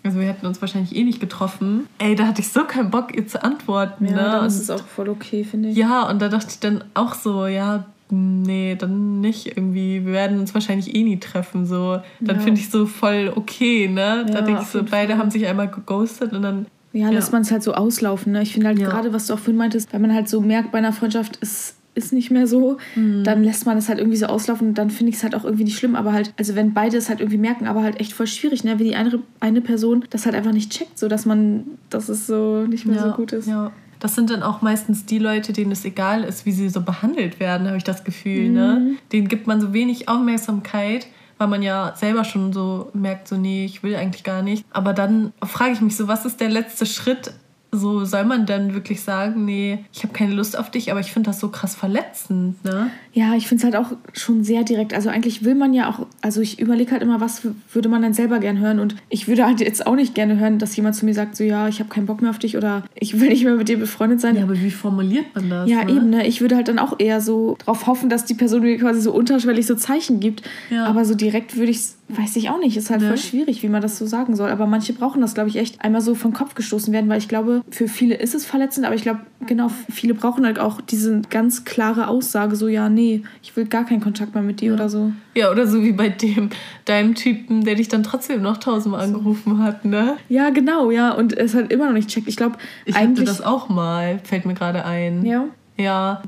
Also 0.02 0.20
wir 0.20 0.26
hätten 0.26 0.46
uns 0.46 0.60
wahrscheinlich 0.60 0.94
eh 0.94 1.02
nicht 1.02 1.20
getroffen. 1.20 1.86
Ey, 1.98 2.14
da 2.14 2.26
hatte 2.26 2.42
ich 2.42 2.48
so 2.50 2.64
keinen 2.64 2.90
Bock, 2.90 3.16
ihr 3.16 3.26
zu 3.26 3.42
antworten. 3.42 4.06
Ja, 4.06 4.10
ne? 4.10 4.16
dann 4.16 4.46
ist 4.46 4.60
es 4.60 4.68
auch 4.68 4.84
voll 4.84 5.08
okay, 5.08 5.44
finde 5.44 5.70
ich. 5.70 5.76
Ja, 5.76 6.08
und 6.08 6.20
da 6.20 6.28
dachte 6.28 6.48
ich 6.50 6.60
dann 6.60 6.84
auch 6.92 7.14
so, 7.14 7.46
ja, 7.46 7.86
nee, 8.10 8.76
dann 8.78 9.20
nicht 9.20 9.46
irgendwie. 9.46 10.04
Wir 10.04 10.12
werden 10.12 10.38
uns 10.38 10.54
wahrscheinlich 10.54 10.94
eh 10.94 11.02
nie 11.02 11.18
treffen. 11.18 11.66
So. 11.66 12.00
Dann 12.20 12.36
ja. 12.36 12.42
finde 12.42 12.60
ich 12.60 12.70
so 12.70 12.86
voll 12.86 13.32
okay, 13.34 13.88
ne? 13.88 14.26
Da 14.26 14.40
ja, 14.40 14.40
denke 14.42 14.62
ich 14.62 14.68
so, 14.68 14.82
beide 14.82 15.18
haben 15.18 15.30
sich 15.30 15.46
einmal 15.46 15.68
geghostet 15.68 16.32
und 16.32 16.42
dann. 16.42 16.66
Ja, 16.92 17.10
lässt 17.10 17.32
man 17.32 17.42
es 17.42 17.50
halt 17.50 17.64
so 17.64 17.74
auslaufen. 17.74 18.32
Ne? 18.32 18.42
Ich 18.42 18.52
finde 18.52 18.68
halt 18.68 18.78
gerade, 18.78 19.12
was 19.12 19.26
du 19.26 19.34
auch 19.34 19.38
vorhin 19.38 19.56
meintest, 19.56 19.92
weil 19.92 19.98
man 19.98 20.14
halt 20.14 20.28
so 20.28 20.40
merkt 20.40 20.70
bei 20.70 20.78
einer 20.78 20.92
Freundschaft, 20.92 21.38
es 21.40 21.74
ist 21.96 22.12
nicht 22.12 22.30
mehr 22.30 22.46
so, 22.46 22.78
mhm. 22.94 23.24
dann 23.24 23.42
lässt 23.42 23.66
man 23.66 23.76
es 23.78 23.88
halt 23.88 23.98
irgendwie 23.98 24.16
so 24.16 24.26
auslaufen 24.26 24.68
und 24.68 24.78
dann 24.78 24.90
finde 24.90 25.10
ich 25.10 25.16
es 25.16 25.22
halt 25.24 25.34
auch 25.34 25.44
irgendwie 25.44 25.64
nicht 25.64 25.76
schlimm. 25.76 25.96
Aber 25.96 26.12
halt, 26.12 26.32
also 26.38 26.54
wenn 26.54 26.72
beide 26.72 26.96
es 26.96 27.08
halt 27.08 27.18
irgendwie 27.20 27.38
merken, 27.38 27.66
aber 27.66 27.82
halt 27.82 27.98
echt 27.98 28.12
voll 28.12 28.28
schwierig, 28.28 28.62
ne? 28.62 28.78
Wenn 28.78 28.86
die 28.86 28.94
eine, 28.94 29.18
eine 29.40 29.60
Person 29.60 30.04
das 30.10 30.24
halt 30.24 30.36
einfach 30.36 30.52
nicht 30.52 30.70
checkt, 30.70 30.96
so 30.96 31.08
dass 31.08 31.26
man, 31.26 31.64
dass 31.90 32.08
es 32.08 32.28
so 32.28 32.64
nicht 32.66 32.86
mehr 32.86 33.02
so 33.02 33.10
gut 33.10 33.32
ist. 33.32 33.48
Ja 33.48 33.72
das 34.04 34.14
sind 34.14 34.28
dann 34.28 34.42
auch 34.42 34.60
meistens 34.60 35.06
die 35.06 35.18
Leute, 35.18 35.54
denen 35.54 35.72
es 35.72 35.82
egal 35.86 36.24
ist, 36.24 36.44
wie 36.44 36.52
sie 36.52 36.68
so 36.68 36.82
behandelt 36.82 37.40
werden, 37.40 37.66
habe 37.66 37.78
ich 37.78 37.84
das 37.84 38.04
Gefühl. 38.04 38.50
Ne? 38.50 38.78
Mhm. 38.78 38.86
Ne? 38.86 38.96
Denen 39.12 39.28
gibt 39.28 39.46
man 39.46 39.62
so 39.62 39.72
wenig 39.72 40.10
Aufmerksamkeit, 40.10 41.06
weil 41.38 41.48
man 41.48 41.62
ja 41.62 41.94
selber 41.96 42.24
schon 42.24 42.52
so 42.52 42.90
merkt, 42.92 43.28
so 43.28 43.38
nee, 43.38 43.64
ich 43.64 43.82
will 43.82 43.96
eigentlich 43.96 44.22
gar 44.22 44.42
nicht. 44.42 44.66
Aber 44.70 44.92
dann 44.92 45.32
frage 45.42 45.72
ich 45.72 45.80
mich 45.80 45.96
so, 45.96 46.06
was 46.06 46.26
ist 46.26 46.38
der 46.38 46.50
letzte 46.50 46.84
Schritt, 46.84 47.32
so 47.74 48.04
soll 48.04 48.24
man 48.24 48.46
dann 48.46 48.74
wirklich 48.74 49.02
sagen, 49.02 49.44
nee, 49.44 49.78
ich 49.92 50.02
habe 50.02 50.12
keine 50.12 50.34
Lust 50.34 50.58
auf 50.58 50.70
dich, 50.70 50.90
aber 50.90 51.00
ich 51.00 51.12
finde 51.12 51.30
das 51.30 51.40
so 51.40 51.48
krass 51.48 51.74
verletzend, 51.74 52.64
ne? 52.64 52.90
Ja, 53.12 53.34
ich 53.34 53.46
finde 53.46 53.60
es 53.60 53.64
halt 53.64 53.76
auch 53.76 53.96
schon 54.12 54.44
sehr 54.44 54.64
direkt. 54.64 54.92
Also 54.92 55.08
eigentlich 55.08 55.44
will 55.44 55.54
man 55.54 55.72
ja 55.72 55.88
auch, 55.88 56.06
also 56.20 56.40
ich 56.40 56.58
überlege 56.58 56.92
halt 56.92 57.02
immer, 57.02 57.20
was 57.20 57.42
würde 57.72 57.88
man 57.88 58.02
denn 58.02 58.14
selber 58.14 58.38
gern 58.38 58.58
hören 58.58 58.80
und 58.80 58.96
ich 59.08 59.28
würde 59.28 59.46
halt 59.46 59.60
jetzt 59.60 59.86
auch 59.86 59.94
nicht 59.94 60.14
gerne 60.14 60.38
hören, 60.38 60.58
dass 60.58 60.74
jemand 60.76 60.96
zu 60.96 61.04
mir 61.04 61.14
sagt, 61.14 61.36
so 61.36 61.44
ja, 61.44 61.68
ich 61.68 61.80
habe 61.80 61.88
keinen 61.88 62.06
Bock 62.06 62.22
mehr 62.22 62.30
auf 62.30 62.38
dich 62.38 62.56
oder 62.56 62.82
ich 62.94 63.20
will 63.20 63.28
nicht 63.28 63.44
mehr 63.44 63.54
mit 63.54 63.68
dir 63.68 63.78
befreundet 63.78 64.20
sein. 64.20 64.36
Ja, 64.36 64.42
aber 64.42 64.60
wie 64.60 64.70
formuliert 64.70 65.26
man 65.34 65.50
das? 65.50 65.70
Ja, 65.70 65.84
ne? 65.84 65.92
eben, 65.92 66.10
ne? 66.10 66.26
Ich 66.26 66.40
würde 66.40 66.56
halt 66.56 66.68
dann 66.68 66.78
auch 66.78 66.98
eher 66.98 67.20
so 67.20 67.56
darauf 67.58 67.86
hoffen, 67.86 68.08
dass 68.08 68.24
die 68.24 68.34
Person 68.34 68.62
mir 68.62 68.78
quasi 68.78 69.00
so 69.00 69.12
unterschwellig 69.12 69.66
so 69.66 69.74
Zeichen 69.74 70.20
gibt, 70.20 70.42
ja. 70.70 70.86
aber 70.86 71.04
so 71.04 71.14
direkt 71.14 71.56
würde 71.56 71.70
ich 71.70 71.78
es 71.78 71.96
Weiß 72.08 72.36
ich 72.36 72.50
auch 72.50 72.58
nicht. 72.58 72.76
Ist 72.76 72.90
halt 72.90 73.00
ne? 73.00 73.08
voll 73.08 73.16
schwierig, 73.16 73.62
wie 73.62 73.68
man 73.68 73.80
das 73.80 73.98
so 73.98 74.06
sagen 74.06 74.36
soll. 74.36 74.50
Aber 74.50 74.66
manche 74.66 74.92
brauchen 74.92 75.22
das, 75.22 75.32
glaube 75.32 75.48
ich, 75.48 75.56
echt 75.56 75.82
einmal 75.82 76.02
so 76.02 76.14
vom 76.14 76.34
Kopf 76.34 76.54
gestoßen 76.54 76.92
werden, 76.92 77.08
weil 77.08 77.18
ich 77.18 77.28
glaube, 77.28 77.62
für 77.70 77.88
viele 77.88 78.14
ist 78.16 78.34
es 78.34 78.44
verletzend, 78.44 78.84
aber 78.84 78.94
ich 78.94 79.02
glaube, 79.02 79.20
genau, 79.46 79.70
viele 79.90 80.12
brauchen 80.12 80.44
halt 80.44 80.58
auch 80.58 80.82
diese 80.82 81.22
ganz 81.30 81.64
klare 81.64 82.08
Aussage, 82.08 82.56
so, 82.56 82.68
ja, 82.68 82.90
nee, 82.90 83.22
ich 83.42 83.56
will 83.56 83.64
gar 83.64 83.86
keinen 83.86 84.00
Kontakt 84.00 84.34
mehr 84.34 84.42
mit 84.42 84.60
dir 84.60 84.68
ja. 84.68 84.74
oder 84.74 84.90
so. 84.90 85.12
Ja, 85.34 85.50
oder 85.50 85.66
so 85.66 85.82
wie 85.82 85.92
bei 85.92 86.10
dem, 86.10 86.50
deinem 86.84 87.14
Typen, 87.14 87.64
der 87.64 87.76
dich 87.76 87.88
dann 87.88 88.02
trotzdem 88.02 88.42
noch 88.42 88.58
tausendmal 88.58 89.02
angerufen 89.02 89.62
hat, 89.62 89.86
ne? 89.86 90.18
Ja, 90.28 90.50
genau, 90.50 90.90
ja. 90.90 91.12
Und 91.12 91.36
es 91.36 91.54
hat 91.54 91.72
immer 91.72 91.86
noch 91.86 91.94
nicht 91.94 92.10
checkt. 92.10 92.28
Ich 92.28 92.36
glaube, 92.36 92.58
ich 92.84 92.94
eigentlich. 92.94 93.26
hatte 93.26 93.38
das 93.38 93.40
auch 93.40 93.70
mal, 93.70 94.20
fällt 94.24 94.44
mir 94.44 94.54
gerade 94.54 94.84
ein. 94.84 95.24
Ja. 95.24 95.46
Ja, 95.76 96.22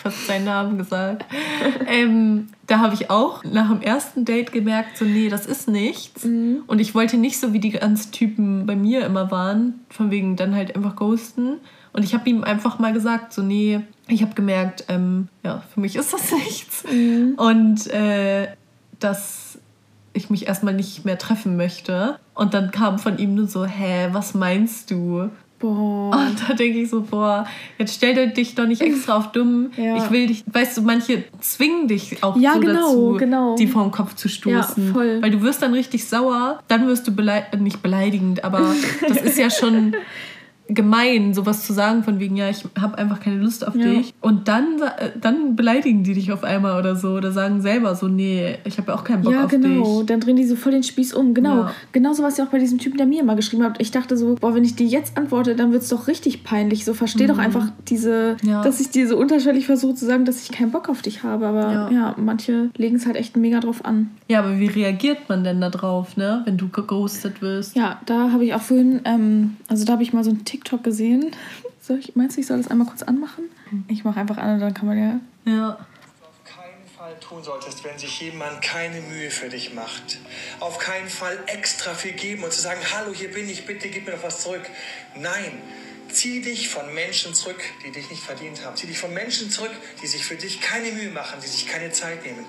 fast 0.00 0.26
seinen 0.26 0.46
Namen 0.46 0.78
gesagt. 0.78 1.24
ähm, 1.86 2.48
da 2.70 2.78
habe 2.78 2.94
ich 2.94 3.10
auch 3.10 3.42
nach 3.42 3.68
dem 3.68 3.82
ersten 3.82 4.24
Date 4.24 4.52
gemerkt, 4.52 4.96
so, 4.96 5.04
nee, 5.04 5.28
das 5.28 5.44
ist 5.44 5.66
nichts. 5.66 6.24
Mhm. 6.24 6.62
Und 6.68 6.78
ich 6.78 6.94
wollte 6.94 7.16
nicht 7.16 7.40
so, 7.40 7.52
wie 7.52 7.58
die 7.58 7.70
ganzen 7.70 8.12
Typen 8.12 8.64
bei 8.64 8.76
mir 8.76 9.04
immer 9.04 9.32
waren, 9.32 9.80
von 9.88 10.12
wegen 10.12 10.36
dann 10.36 10.54
halt 10.54 10.76
einfach 10.76 10.94
ghosten. 10.94 11.56
Und 11.92 12.04
ich 12.04 12.14
habe 12.14 12.30
ihm 12.30 12.44
einfach 12.44 12.78
mal 12.78 12.92
gesagt, 12.92 13.32
so, 13.32 13.42
nee, 13.42 13.80
ich 14.06 14.22
habe 14.22 14.34
gemerkt, 14.34 14.84
ähm, 14.86 15.26
ja, 15.42 15.64
für 15.74 15.80
mich 15.80 15.96
ist 15.96 16.12
das 16.12 16.30
nichts. 16.46 16.84
Mhm. 16.84 17.34
Und 17.36 17.88
äh, 17.88 18.46
dass 19.00 19.58
ich 20.12 20.30
mich 20.30 20.46
erstmal 20.46 20.74
nicht 20.74 21.04
mehr 21.04 21.18
treffen 21.18 21.56
möchte. 21.56 22.20
Und 22.34 22.54
dann 22.54 22.70
kam 22.70 23.00
von 23.00 23.18
ihm 23.18 23.34
nur 23.34 23.48
so, 23.48 23.64
hä, 23.64 24.10
was 24.12 24.34
meinst 24.34 24.92
du? 24.92 25.28
Boah. 25.60 26.16
Und 26.16 26.48
da 26.48 26.54
denke 26.54 26.80
ich 26.80 26.88
so, 26.88 27.02
boah, 27.02 27.46
jetzt 27.78 27.94
stell 27.94 28.30
dich 28.30 28.54
doch 28.54 28.66
nicht 28.66 28.80
extra 28.80 29.18
auf 29.18 29.30
dumm. 29.30 29.70
Ja. 29.76 29.98
Ich 29.98 30.10
will 30.10 30.26
dich, 30.26 30.42
weißt 30.50 30.78
du, 30.78 30.82
manche 30.82 31.24
zwingen 31.40 31.86
dich 31.86 32.22
auch 32.22 32.34
ja, 32.36 32.54
so 32.54 32.60
genau, 32.60 32.72
dazu, 32.72 33.16
genau. 33.18 33.56
die 33.56 33.66
vor 33.66 33.82
den 33.82 33.90
Kopf 33.90 34.14
zu 34.14 34.30
stoßen. 34.30 34.86
Ja, 34.86 34.92
voll. 34.92 35.20
Weil 35.20 35.30
du 35.30 35.42
wirst 35.42 35.60
dann 35.60 35.74
richtig 35.74 36.06
sauer, 36.06 36.60
dann 36.68 36.86
wirst 36.86 37.06
du 37.06 37.14
beleid 37.14 37.60
nicht 37.60 37.82
beleidigend, 37.82 38.42
aber 38.42 38.74
das 39.06 39.18
ist 39.18 39.38
ja 39.38 39.50
schon 39.50 39.94
gemein, 40.74 41.34
sowas 41.34 41.66
zu 41.66 41.72
sagen, 41.72 42.02
von 42.02 42.18
wegen, 42.20 42.36
ja, 42.36 42.48
ich 42.48 42.64
habe 42.80 42.98
einfach 42.98 43.20
keine 43.20 43.36
Lust 43.36 43.66
auf 43.66 43.74
ja. 43.74 43.84
dich. 43.84 44.14
Und 44.20 44.48
dann, 44.48 44.80
äh, 44.80 45.10
dann 45.20 45.56
beleidigen 45.56 46.02
die 46.02 46.14
dich 46.14 46.32
auf 46.32 46.44
einmal 46.44 46.78
oder 46.78 46.96
so 46.96 47.10
oder 47.10 47.32
sagen 47.32 47.60
selber 47.60 47.94
so, 47.94 48.08
nee, 48.08 48.58
ich 48.64 48.78
habe 48.78 48.92
ja 48.92 48.98
auch 48.98 49.04
keinen 49.04 49.22
Bock 49.22 49.32
ja, 49.32 49.44
auf 49.44 49.50
genau. 49.50 49.68
dich. 49.68 49.76
Ja, 49.76 49.82
genau. 49.82 50.02
Dann 50.04 50.20
drehen 50.20 50.36
die 50.36 50.46
so 50.46 50.56
voll 50.56 50.72
den 50.72 50.82
Spieß 50.82 51.14
um. 51.14 51.34
Genau. 51.34 51.56
Ja. 51.56 51.72
Genauso 51.92 52.22
was 52.22 52.36
ja 52.36 52.44
auch 52.44 52.50
bei 52.50 52.58
diesem 52.58 52.78
Typen, 52.78 52.96
der 52.96 53.06
mir 53.06 53.20
immer 53.20 53.36
geschrieben 53.36 53.62
hat. 53.64 53.80
Ich 53.80 53.90
dachte 53.90 54.16
so, 54.16 54.36
boah, 54.40 54.54
wenn 54.54 54.64
ich 54.64 54.76
dir 54.76 54.86
jetzt 54.86 55.16
antworte, 55.16 55.56
dann 55.56 55.72
wird 55.72 55.82
es 55.82 55.88
doch 55.88 56.08
richtig 56.08 56.44
peinlich. 56.44 56.84
So, 56.84 56.94
versteh 56.94 57.24
mhm. 57.24 57.28
doch 57.28 57.38
einfach 57.38 57.66
diese, 57.88 58.36
dass 58.44 58.80
ich 58.80 58.90
dir 58.90 59.08
so 59.08 59.16
unterschwellig 59.16 59.66
versuche 59.66 59.94
zu 59.94 60.06
sagen, 60.06 60.24
dass 60.24 60.42
ich 60.42 60.52
keinen 60.52 60.70
Bock 60.70 60.88
auf 60.88 61.02
dich 61.02 61.22
habe. 61.22 61.46
Aber 61.46 61.90
ja, 61.92 62.14
manche 62.18 62.70
legen 62.76 62.96
es 62.96 63.06
halt 63.06 63.16
echt 63.16 63.36
mega 63.36 63.60
drauf 63.60 63.84
an. 63.84 64.10
Ja, 64.28 64.40
aber 64.40 64.58
wie 64.58 64.66
reagiert 64.66 65.28
man 65.28 65.44
denn 65.44 65.60
da 65.60 65.70
drauf, 65.70 66.16
ne, 66.16 66.42
wenn 66.44 66.56
du 66.56 66.68
geghostet 66.68 67.42
wirst? 67.42 67.76
Ja, 67.76 68.00
da 68.06 68.30
habe 68.32 68.44
ich 68.44 68.54
auch 68.54 68.60
vorhin, 68.60 69.00
ähm, 69.04 69.56
also 69.68 69.84
da 69.84 69.94
habe 69.94 70.02
ich 70.02 70.12
mal 70.12 70.24
so 70.24 70.30
ein 70.30 70.44
TikTok 70.60 70.84
gesehen. 70.84 71.34
Soll 71.80 71.98
ich, 71.98 72.14
meinst 72.16 72.36
du, 72.36 72.40
ich 72.40 72.46
soll 72.46 72.58
das 72.58 72.68
einmal 72.68 72.86
kurz 72.86 73.02
anmachen? 73.02 73.44
Mhm. 73.70 73.84
Ich 73.88 74.04
mache 74.04 74.20
einfach 74.20 74.36
an 74.36 74.54
und 74.54 74.60
dann 74.60 74.74
kann 74.74 74.86
man 74.86 74.98
ja. 74.98 75.20
Ja 75.52 75.78
tun 77.30 77.42
solltest, 77.42 77.84
wenn 77.84 77.98
sich 77.98 78.20
jemand 78.20 78.62
keine 78.62 79.00
Mühe 79.00 79.30
für 79.30 79.48
dich 79.48 79.74
macht. 79.74 80.18
Auf 80.58 80.78
keinen 80.78 81.08
Fall 81.08 81.38
extra 81.46 81.94
viel 81.94 82.12
geben 82.12 82.42
und 82.42 82.52
zu 82.52 82.60
sagen, 82.60 82.80
hallo, 82.92 83.12
hier 83.12 83.30
bin 83.30 83.48
ich, 83.48 83.66
bitte 83.66 83.88
gib 83.88 84.06
mir 84.06 84.12
noch 84.12 84.22
was 84.22 84.42
zurück. 84.42 84.68
Nein, 85.16 85.60
zieh 86.10 86.40
dich 86.40 86.68
von 86.68 86.92
Menschen 86.92 87.34
zurück, 87.34 87.62
die 87.84 87.92
dich 87.92 88.10
nicht 88.10 88.22
verdient 88.22 88.64
haben. 88.64 88.76
Zieh 88.76 88.86
dich 88.86 88.98
von 88.98 89.12
Menschen 89.14 89.50
zurück, 89.50 89.72
die 90.02 90.06
sich 90.06 90.24
für 90.24 90.36
dich 90.36 90.60
keine 90.60 90.92
Mühe 90.92 91.10
machen, 91.10 91.38
die 91.42 91.48
sich 91.48 91.66
keine 91.66 91.90
Zeit 91.92 92.24
nehmen. 92.24 92.44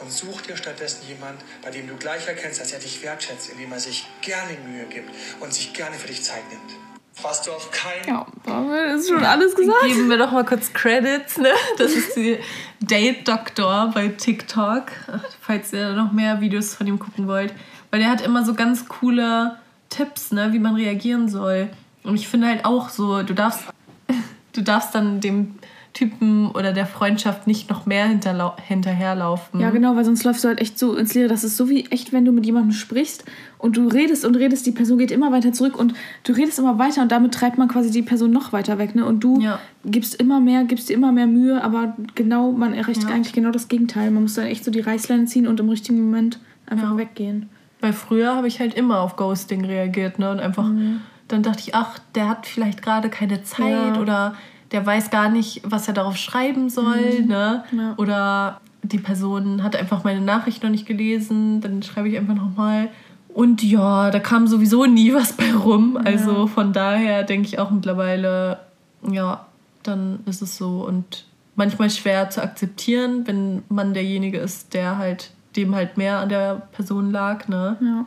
Und 0.00 0.10
such 0.10 0.42
dir 0.42 0.56
stattdessen 0.56 1.06
jemand, 1.08 1.40
bei 1.62 1.70
dem 1.70 1.86
du 1.86 1.96
gleich 1.96 2.26
erkennst, 2.26 2.60
dass 2.60 2.72
er 2.72 2.80
dich 2.80 3.02
wertschätzt, 3.02 3.50
indem 3.50 3.72
er 3.72 3.80
sich 3.80 4.04
gerne 4.20 4.56
Mühe 4.66 4.86
gibt 4.86 5.10
und 5.40 5.54
sich 5.54 5.72
gerne 5.72 5.96
für 5.96 6.08
dich 6.08 6.22
Zeit 6.22 6.42
nimmt. 6.50 6.93
Was 7.22 7.42
du 7.42 7.52
auf 7.52 7.70
keinen. 7.70 8.08
Ja, 8.08 8.26
das 8.44 9.02
ist 9.02 9.08
schon 9.08 9.24
alles 9.24 9.54
gesagt. 9.54 9.84
Geben 9.84 10.10
wir 10.10 10.18
doch 10.18 10.32
mal 10.32 10.44
kurz 10.44 10.72
Credits, 10.72 11.38
ne? 11.38 11.50
Das 11.78 11.92
ist 11.92 12.16
die 12.16 12.38
Date 12.80 13.26
Doctor 13.26 13.90
bei 13.94 14.08
TikTok, 14.08 14.90
falls 15.40 15.72
ihr 15.72 15.92
noch 15.92 16.12
mehr 16.12 16.40
Videos 16.40 16.74
von 16.74 16.86
ihm 16.86 16.98
gucken 16.98 17.28
wollt. 17.28 17.54
Weil 17.90 18.00
der 18.00 18.10
hat 18.10 18.20
immer 18.20 18.44
so 18.44 18.54
ganz 18.54 18.88
coole 18.88 19.56
Tipps, 19.90 20.32
ne, 20.32 20.52
wie 20.52 20.58
man 20.58 20.74
reagieren 20.74 21.28
soll. 21.28 21.68
Und 22.02 22.16
ich 22.16 22.26
finde 22.26 22.48
halt 22.48 22.64
auch 22.64 22.88
so, 22.88 23.22
du 23.22 23.32
darfst, 23.32 23.62
du 24.52 24.62
darfst 24.62 24.94
dann 24.94 25.20
dem 25.20 25.58
Typen 25.94 26.50
oder 26.50 26.72
der 26.72 26.86
Freundschaft 26.86 27.46
nicht 27.46 27.70
noch 27.70 27.86
mehr 27.86 28.06
hinterherlaufen. 28.06 29.60
Ja, 29.60 29.70
genau, 29.70 29.94
weil 29.94 30.04
sonst 30.04 30.24
läufst 30.24 30.42
du 30.42 30.48
halt 30.48 30.60
echt 30.60 30.76
so 30.76 30.96
ins 30.96 31.14
Leere. 31.14 31.28
Das 31.28 31.44
ist 31.44 31.56
so 31.56 31.68
wie 31.68 31.86
echt, 31.86 32.12
wenn 32.12 32.24
du 32.24 32.32
mit 32.32 32.44
jemandem 32.44 32.72
sprichst 32.72 33.24
und 33.58 33.76
du 33.76 33.86
redest 33.86 34.24
und 34.24 34.34
redest, 34.34 34.66
die 34.66 34.72
Person 34.72 34.98
geht 34.98 35.12
immer 35.12 35.30
weiter 35.30 35.52
zurück 35.52 35.78
und 35.78 35.94
du 36.24 36.32
redest 36.32 36.58
immer 36.58 36.80
weiter 36.80 37.00
und 37.00 37.12
damit 37.12 37.32
treibt 37.32 37.58
man 37.58 37.68
quasi 37.68 37.92
die 37.92 38.02
Person 38.02 38.32
noch 38.32 38.52
weiter 38.52 38.76
weg. 38.78 38.96
Ne? 38.96 39.06
Und 39.06 39.22
du 39.22 39.40
ja. 39.40 39.60
gibst 39.84 40.16
immer 40.16 40.40
mehr, 40.40 40.64
gibst 40.64 40.88
dir 40.88 40.94
immer 40.94 41.12
mehr 41.12 41.28
Mühe, 41.28 41.62
aber 41.62 41.94
genau, 42.16 42.50
man 42.50 42.74
erreicht 42.74 43.04
ja. 43.04 43.10
eigentlich 43.10 43.32
genau 43.32 43.52
das 43.52 43.68
Gegenteil. 43.68 44.10
Man 44.10 44.24
muss 44.24 44.34
dann 44.34 44.46
echt 44.46 44.64
so 44.64 44.72
die 44.72 44.80
Reißleine 44.80 45.26
ziehen 45.26 45.46
und 45.46 45.60
im 45.60 45.68
richtigen 45.68 46.04
Moment 46.04 46.40
einfach 46.66 46.90
ja. 46.90 46.96
weggehen. 46.96 47.48
Weil 47.80 47.92
früher 47.92 48.34
habe 48.34 48.48
ich 48.48 48.58
halt 48.58 48.74
immer 48.74 49.00
auf 49.00 49.14
Ghosting 49.14 49.64
reagiert, 49.64 50.18
ne? 50.18 50.30
Und 50.32 50.40
einfach, 50.40 50.66
mhm. 50.66 51.02
dann 51.28 51.44
dachte 51.44 51.60
ich, 51.60 51.74
ach, 51.76 52.00
der 52.16 52.28
hat 52.28 52.46
vielleicht 52.46 52.82
gerade 52.82 53.10
keine 53.10 53.44
Zeit 53.44 53.98
oder 53.98 54.34
der 54.74 54.84
weiß 54.84 55.10
gar 55.10 55.28
nicht, 55.28 55.62
was 55.64 55.86
er 55.86 55.94
darauf 55.94 56.16
schreiben 56.16 56.68
soll, 56.68 57.20
mhm. 57.20 57.28
ne? 57.28 57.64
Ja. 57.70 57.94
Oder 57.96 58.60
die 58.82 58.98
Person 58.98 59.62
hat 59.62 59.76
einfach 59.76 60.02
meine 60.02 60.20
Nachricht 60.20 60.64
noch 60.64 60.70
nicht 60.70 60.84
gelesen, 60.84 61.60
dann 61.60 61.82
schreibe 61.84 62.08
ich 62.08 62.18
einfach 62.18 62.34
nochmal. 62.34 62.88
Und 63.28 63.62
ja, 63.62 64.10
da 64.10 64.18
kam 64.18 64.48
sowieso 64.48 64.84
nie 64.86 65.14
was 65.14 65.32
bei 65.32 65.54
rum. 65.54 65.94
Ja. 65.94 66.10
Also 66.10 66.48
von 66.48 66.72
daher 66.72 67.22
denke 67.22 67.46
ich 67.46 67.60
auch 67.60 67.70
mittlerweile, 67.70 68.58
ja, 69.08 69.46
dann 69.84 70.18
ist 70.26 70.42
es 70.42 70.56
so. 70.56 70.84
Und 70.84 71.24
manchmal 71.54 71.88
schwer 71.88 72.28
zu 72.30 72.42
akzeptieren, 72.42 73.28
wenn 73.28 73.62
man 73.68 73.94
derjenige 73.94 74.38
ist, 74.38 74.74
der 74.74 74.98
halt 74.98 75.30
dem 75.54 75.72
halt 75.76 75.96
mehr 75.96 76.18
an 76.18 76.30
der 76.30 76.62
Person 76.72 77.12
lag, 77.12 77.46
ne? 77.46 77.76
Ja. 77.80 78.04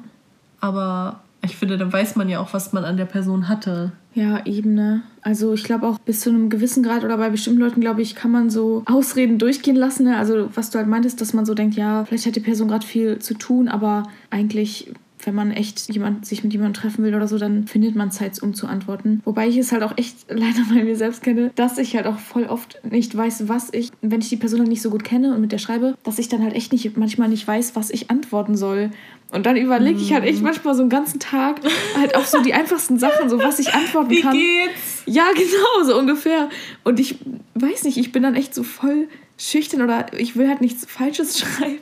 Aber 0.60 1.22
ich 1.48 1.58
finde, 1.58 1.78
dann 1.78 1.92
weiß 1.92 2.16
man 2.16 2.30
ja 2.30 2.40
auch, 2.40 2.54
was 2.54 2.74
man 2.74 2.84
an 2.84 2.98
der 2.98 3.06
Person 3.06 3.50
hatte. 3.50 3.92
Ja, 4.14 4.46
eben, 4.46 4.74
ne? 4.74 5.02
Also 5.22 5.54
ich 5.54 5.64
glaube 5.64 5.88
auch 5.88 6.00
bis 6.00 6.22
zu 6.22 6.30
einem 6.30 6.50
gewissen 6.50 6.84
Grad 6.84 7.04
oder 7.04 7.18
bei 7.18 7.30
bestimmten 7.30 7.60
Leuten, 7.60 7.82
glaube 7.82 8.02
ich, 8.02 8.16
kann 8.16 8.32
man 8.32 8.50
so 8.50 8.84
Ausreden 8.86 9.38
durchgehen 9.38 9.76
lassen. 9.76 10.06
Ne? 10.06 10.18
Also 10.18 10.50
was 10.56 10.70
du 10.70 10.78
halt 10.78 10.88
meintest, 10.88 11.22
dass 11.22 11.34
man 11.34 11.46
so 11.46 11.54
denkt, 11.54 11.76
ja, 11.76 12.06
vielleicht 12.06 12.26
hat 12.26 12.36
die 12.36 12.42
Person 12.42 12.68
gerade 12.68 12.86
viel 12.86 13.20
zu 13.20 13.34
tun, 13.34 13.68
aber 13.68 14.04
eigentlich 14.30 14.92
wenn 15.24 15.36
man 15.36 15.52
echt 15.52 15.94
jemand, 15.94 16.26
sich 16.26 16.44
mit 16.44 16.54
jemandem 16.54 16.82
treffen 16.82 17.04
will 17.04 17.14
oder 17.16 17.28
so, 17.28 17.38
dann 17.38 17.68
findet 17.68 17.96
man 17.96 18.12
Zeit, 18.12 18.42
um 18.42 18.54
zu 18.54 18.68
antworten. 18.68 19.22
Wobei 19.26 19.48
ich 19.48 19.58
es 19.58 19.72
halt 19.72 19.84
auch 19.84 19.98
echt 19.98 20.26
leider 20.30 20.62
bei 20.70 20.84
mir 20.84 20.96
selbst 20.96 21.24
kenne, 21.24 21.52
dass 21.56 21.78
ich 21.78 21.96
halt 21.96 22.08
auch 22.08 22.18
voll 22.18 22.46
oft 22.46 22.80
nicht 22.90 23.16
weiß, 23.16 23.48
was 23.48 23.74
ich, 23.74 23.92
wenn 24.02 24.22
ich 24.22 24.30
die 24.30 24.38
Person 24.38 24.60
halt 24.60 24.70
nicht 24.70 24.82
so 24.82 24.90
gut 24.90 25.04
kenne 25.04 25.34
und 25.34 25.42
mit 25.42 25.52
der 25.52 25.58
schreibe, 25.58 25.96
dass 26.04 26.20
ich 26.20 26.30
dann 26.30 26.42
halt 26.42 26.54
echt 26.54 26.72
nicht, 26.72 26.98
manchmal 26.98 27.30
nicht 27.30 27.48
weiß, 27.48 27.76
was 27.76 27.90
ich 27.90 28.10
antworten 28.10 28.56
soll. 28.56 28.92
Und 29.32 29.46
dann 29.46 29.58
überlege 29.58 30.00
ich 30.00 30.14
halt 30.14 30.24
echt 30.24 30.42
mm. 30.42 30.46
manchmal 30.46 30.74
so 30.74 30.82
einen 30.82 30.90
ganzen 30.90 31.20
Tag 31.20 31.60
halt 31.98 32.16
auf 32.16 32.28
so 32.28 32.42
die 32.42 32.54
einfachsten 32.54 32.98
Sachen, 32.98 33.30
so 33.30 33.40
was 33.40 33.60
ich 33.60 33.74
antworten 33.74 34.10
Wie 34.10 34.22
kann. 34.22 34.34
Wie 34.34 34.40
geht's? 34.40 35.04
Ja, 35.06 35.26
genau, 35.34 35.86
so 35.86 35.98
ungefähr. 35.98 36.50
Und 36.84 37.00
ich 37.00 37.18
weiß 37.56 37.84
nicht, 37.84 37.98
ich 37.98 38.12
bin 38.12 38.24
dann 38.24 38.36
echt 38.36 38.56
so 38.56 38.64
voll 38.64 39.10
schüchtern 39.38 39.82
oder 39.82 40.06
ich 40.18 40.36
will 40.36 40.48
halt 40.48 40.62
nichts 40.62 40.86
Falsches 40.86 41.40
schreiben. 41.40 41.80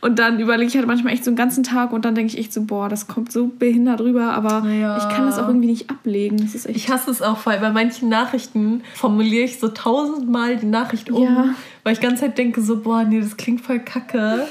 Und 0.00 0.18
dann 0.18 0.40
überlege 0.40 0.68
ich 0.68 0.76
halt 0.76 0.86
manchmal 0.86 1.12
echt 1.12 1.24
so 1.24 1.30
einen 1.30 1.36
ganzen 1.36 1.62
Tag 1.62 1.92
und 1.92 2.04
dann 2.04 2.14
denke 2.14 2.32
ich 2.32 2.38
echt 2.38 2.52
so, 2.52 2.62
boah, 2.62 2.88
das 2.88 3.06
kommt 3.06 3.30
so 3.30 3.46
behindert 3.46 4.00
rüber, 4.00 4.32
aber 4.32 4.68
ja. 4.68 4.98
ich 4.98 5.08
kann 5.08 5.24
das 5.26 5.38
auch 5.38 5.46
irgendwie 5.46 5.68
nicht 5.68 5.88
ablegen. 5.88 6.50
Ich 6.68 6.90
hasse 6.90 7.10
es 7.10 7.22
auch, 7.22 7.46
weil 7.46 7.60
bei 7.60 7.70
manchen 7.70 8.08
Nachrichten 8.08 8.82
formuliere 8.94 9.44
ich 9.44 9.60
so 9.60 9.68
tausendmal 9.68 10.56
die 10.56 10.66
Nachricht 10.66 11.10
um, 11.10 11.22
ja. 11.22 11.54
Weil 11.84 11.94
ich 11.94 11.98
die 11.98 12.06
ganze 12.06 12.22
Zeit 12.22 12.38
denke 12.38 12.62
so, 12.62 12.80
boah, 12.80 13.04
nee, 13.04 13.20
das 13.20 13.36
klingt 13.36 13.60
voll 13.60 13.80
kacke. 13.80 14.46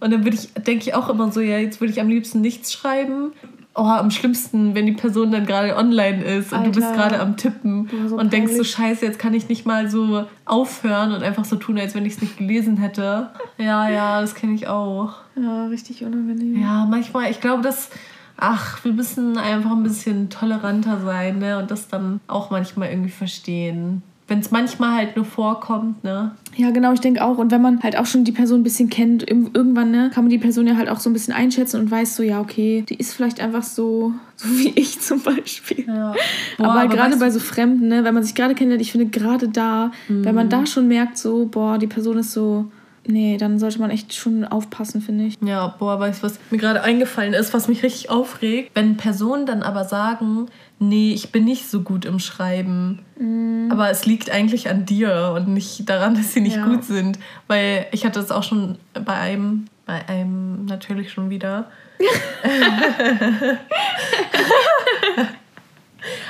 Und 0.00 0.12
dann 0.12 0.24
würde 0.24 0.36
ich, 0.36 0.52
denke 0.64 0.82
ich 0.82 0.94
auch 0.94 1.08
immer 1.08 1.30
so, 1.30 1.40
ja, 1.40 1.58
jetzt 1.58 1.80
würde 1.80 1.92
ich 1.92 2.00
am 2.00 2.08
liebsten 2.08 2.40
nichts 2.40 2.72
schreiben 2.72 3.32
oh, 3.74 3.82
am 3.82 4.10
schlimmsten, 4.10 4.74
wenn 4.74 4.86
die 4.86 4.92
Person 4.92 5.32
dann 5.32 5.46
gerade 5.46 5.76
online 5.76 6.22
ist 6.24 6.52
und 6.52 6.58
Alter. 6.58 6.70
du 6.70 6.80
bist 6.80 6.94
gerade 6.94 7.20
am 7.20 7.36
Tippen 7.36 7.88
so 8.08 8.16
und 8.16 8.32
denkst 8.32 8.52
so, 8.54 8.64
scheiße, 8.64 9.04
jetzt 9.04 9.18
kann 9.18 9.34
ich 9.34 9.48
nicht 9.48 9.66
mal 9.66 9.90
so 9.90 10.26
aufhören 10.44 11.12
und 11.12 11.22
einfach 11.22 11.44
so 11.44 11.56
tun, 11.56 11.78
als 11.78 11.94
wenn 11.94 12.06
ich 12.06 12.14
es 12.14 12.22
nicht 12.22 12.36
gelesen 12.36 12.76
hätte. 12.76 13.30
Ja, 13.58 13.88
ja, 13.88 14.20
das 14.20 14.34
kenne 14.34 14.54
ich 14.54 14.68
auch. 14.68 15.14
Ja, 15.36 15.66
richtig 15.66 16.04
unangenehm. 16.04 16.60
Ja, 16.60 16.86
manchmal, 16.88 17.30
ich 17.30 17.40
glaube, 17.40 17.62
dass, 17.62 17.90
ach, 18.36 18.84
wir 18.84 18.92
müssen 18.92 19.36
einfach 19.38 19.72
ein 19.72 19.82
bisschen 19.82 20.30
toleranter 20.30 21.00
sein 21.00 21.38
ne? 21.38 21.58
und 21.58 21.70
das 21.70 21.88
dann 21.88 22.20
auch 22.26 22.50
manchmal 22.50 22.90
irgendwie 22.90 23.10
verstehen 23.10 24.02
wenn 24.26 24.38
es 24.38 24.50
manchmal 24.50 24.94
halt 24.94 25.16
nur 25.16 25.24
vorkommt, 25.26 26.02
ne? 26.02 26.34
Ja, 26.56 26.70
genau, 26.70 26.92
ich 26.92 27.00
denke 27.00 27.22
auch. 27.22 27.36
Und 27.36 27.50
wenn 27.50 27.60
man 27.60 27.82
halt 27.82 27.98
auch 27.98 28.06
schon 28.06 28.24
die 28.24 28.32
Person 28.32 28.60
ein 28.60 28.62
bisschen 28.62 28.88
kennt, 28.88 29.28
irgendwann, 29.28 29.90
ne, 29.90 30.10
kann 30.14 30.24
man 30.24 30.30
die 30.30 30.38
Person 30.38 30.66
ja 30.66 30.76
halt 30.76 30.88
auch 30.88 30.98
so 30.98 31.10
ein 31.10 31.12
bisschen 31.12 31.34
einschätzen 31.34 31.80
und 31.80 31.90
weiß 31.90 32.16
so, 32.16 32.22
ja, 32.22 32.40
okay, 32.40 32.84
die 32.88 32.94
ist 32.94 33.12
vielleicht 33.12 33.40
einfach 33.40 33.62
so, 33.62 34.12
so 34.36 34.48
wie 34.48 34.72
ich 34.76 35.00
zum 35.00 35.20
Beispiel. 35.20 35.84
Ja. 35.86 36.14
Boah, 36.56 36.66
aber, 36.66 36.80
aber 36.80 36.88
gerade 36.88 37.16
bei 37.18 37.30
so 37.30 37.38
Fremden, 37.38 37.88
ne, 37.88 38.04
wenn 38.04 38.14
man 38.14 38.22
sich 38.22 38.34
gerade 38.34 38.54
kennt, 38.54 38.72
ich 38.80 38.92
finde 38.92 39.06
gerade 39.06 39.48
da, 39.48 39.90
mhm. 40.08 40.24
wenn 40.24 40.34
man 40.34 40.48
da 40.48 40.64
schon 40.64 40.88
merkt, 40.88 41.18
so, 41.18 41.46
boah, 41.46 41.76
die 41.76 41.86
Person 41.86 42.18
ist 42.18 42.32
so 42.32 42.70
Nee, 43.06 43.36
dann 43.36 43.58
sollte 43.58 43.80
man 43.80 43.90
echt 43.90 44.14
schon 44.14 44.44
aufpassen, 44.44 45.02
finde 45.02 45.24
ich. 45.24 45.36
Ja, 45.44 45.68
boah, 45.78 46.00
weißt 46.00 46.22
du, 46.22 46.26
was 46.26 46.38
mir 46.50 46.56
gerade 46.56 46.82
eingefallen 46.82 47.34
ist, 47.34 47.52
was 47.52 47.68
mich 47.68 47.82
richtig 47.82 48.08
aufregt? 48.08 48.70
Wenn 48.74 48.96
Personen 48.96 49.44
dann 49.44 49.62
aber 49.62 49.84
sagen, 49.84 50.46
nee, 50.78 51.12
ich 51.12 51.30
bin 51.30 51.44
nicht 51.44 51.68
so 51.68 51.82
gut 51.82 52.06
im 52.06 52.18
Schreiben. 52.18 53.02
Mm. 53.18 53.68
Aber 53.70 53.90
es 53.90 54.06
liegt 54.06 54.30
eigentlich 54.30 54.70
an 54.70 54.86
dir 54.86 55.34
und 55.36 55.48
nicht 55.48 55.86
daran, 55.88 56.14
dass 56.14 56.32
sie 56.32 56.40
nicht 56.40 56.56
ja. 56.56 56.64
gut 56.64 56.84
sind. 56.84 57.18
Weil 57.46 57.86
ich 57.92 58.06
hatte 58.06 58.20
es 58.20 58.30
auch 58.30 58.42
schon 58.42 58.78
bei 58.94 59.14
einem, 59.14 59.66
bei 59.84 60.08
einem 60.08 60.64
natürlich 60.64 61.12
schon 61.12 61.28
wieder. 61.28 61.70